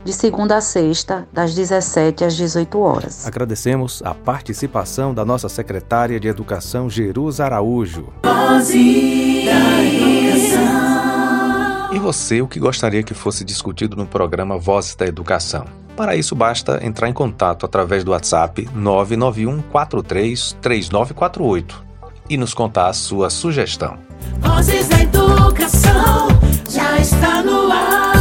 de 0.04 0.14
segunda 0.14 0.58
a 0.58 0.62
sexta, 0.62 1.28
das 1.32 1.54
17 1.54 2.24
às 2.24 2.36
18 2.36 2.80
horas. 2.80 3.28
Agradecemos 3.28 4.02
a 4.04 4.14
participação 4.14 5.14
da 5.14 5.26
nossa 5.26 5.50
secretária 5.50 6.20
de 6.20 6.28
Educação, 6.28 6.90
Jerus 6.90 7.40
Araújo. 7.40 8.08
E 11.92 12.00
você, 12.00 12.42
o 12.42 12.48
que 12.48 12.60
gostaria 12.60 13.04
que 13.04 13.14
fosse 13.14 13.44
discutido 13.44 13.96
no 13.96 14.06
programa 14.06 14.58
Vozes 14.58 14.96
da 14.96 15.06
Educação? 15.06 15.66
Para 15.96 16.16
isso, 16.16 16.34
basta 16.34 16.80
entrar 16.82 17.10
em 17.10 17.14
contato 17.14 17.66
através 17.66 18.04
do 18.04 18.12
WhatsApp 18.12 18.70
991 18.74 19.62
43 19.64 20.58
3948 20.62 21.89
e 22.30 22.38
nos 22.38 22.54
contar 22.54 22.88
a 22.88 22.94
sua 22.94 23.30
sugestão. 23.30 23.98
Vozes 24.40 24.88
da 24.88 25.02
Educação 25.02 26.28
já 26.70 26.98
está 26.98 27.42
no 27.42 27.72
ar. 27.72 28.20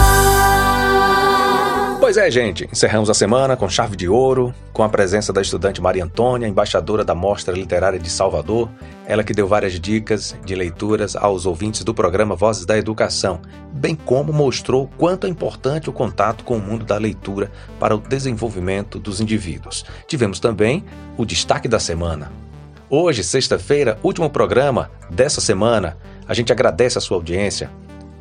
Pois 2.09 2.17
é, 2.17 2.31
gente, 2.31 2.67
encerramos 2.73 3.11
a 3.11 3.15
semana 3.15 3.55
com 3.55 3.69
chave 3.69 3.95
de 3.95 4.09
ouro, 4.09 4.55
com 4.73 4.83
a 4.83 4.89
presença 4.89 5.31
da 5.31 5.43
estudante 5.43 5.79
Maria 5.79 6.05
Antônia, 6.05 6.49
embaixadora 6.49 7.05
da 7.05 7.15
Mostra 7.15 7.53
Literária 7.53 7.99
de 7.99 8.09
Salvador, 8.09 8.71
ela 9.07 9.23
que 9.23 9.35
deu 9.35 9.47
várias 9.47 9.79
dicas 9.79 10.35
de 10.43 10.55
leituras 10.55 11.15
aos 11.15 11.45
ouvintes 11.45 11.85
do 11.85 11.93
programa 11.93 12.35
Vozes 12.35 12.65
da 12.65 12.79
Educação, 12.79 13.43
bem 13.75 13.95
como 13.95 14.33
mostrou 14.33 14.89
quanto 14.97 15.27
é 15.27 15.31
importante 15.31 15.91
o 15.91 15.93
contato 15.93 16.45
com 16.45 16.57
o 16.57 16.61
mundo 16.63 16.87
da 16.87 16.97
leitura 16.97 17.51
para 17.79 17.95
o 17.95 17.99
desenvolvimento 17.99 18.99
dos 18.99 19.21
indivíduos. 19.21 19.85
Tivemos 20.07 20.41
também 20.41 20.87
o 21.19 21.27
destaque 21.27 21.69
da 21.69 21.79
semana. 21.79 22.48
Hoje, 22.91 23.23
sexta-feira, 23.23 23.99
último 24.03 24.31
programa 24.31 24.91
dessa 25.11 25.41
semana. 25.41 25.97
A 26.27 26.35
gente 26.35 26.53
agradece 26.53 26.97
a 26.99 27.01
sua 27.01 27.17
audiência, 27.17 27.71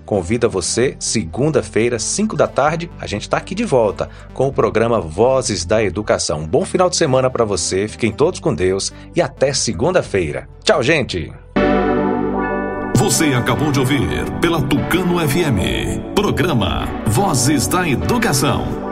Convida 0.08 0.48
você, 0.48 0.96
segunda-feira, 1.02 2.00
5 2.00 2.38
da 2.38 2.48
tarde, 2.48 2.90
a 2.98 3.06
gente 3.06 3.24
está 3.24 3.36
aqui 3.36 3.54
de 3.54 3.66
volta 3.66 4.10
com 4.34 4.48
o 4.48 4.54
programa 4.54 5.02
Vozes 5.02 5.66
da 5.66 5.84
Educação. 5.84 6.40
Um 6.40 6.48
bom 6.48 6.64
final 6.64 6.90
de 6.90 6.96
semana 6.96 7.30
para 7.30 7.44
você, 7.44 7.90
fiquem 7.90 8.14
todos 8.14 8.40
com 8.40 8.56
Deus 8.56 8.94
e 9.14 9.22
até 9.22 9.52
segunda-feira. 9.52 10.48
Tchau, 10.64 10.82
gente! 10.82 11.34
Você 12.96 13.34
acabou 13.34 13.70
de 13.70 13.82
ouvir 13.82 14.32
pela 14.40 14.62
Tucano 14.62 15.20
FM, 15.20 16.16
programa 16.16 16.88
Vozes 17.06 17.68
da 17.68 17.86
Educação. 17.86 18.87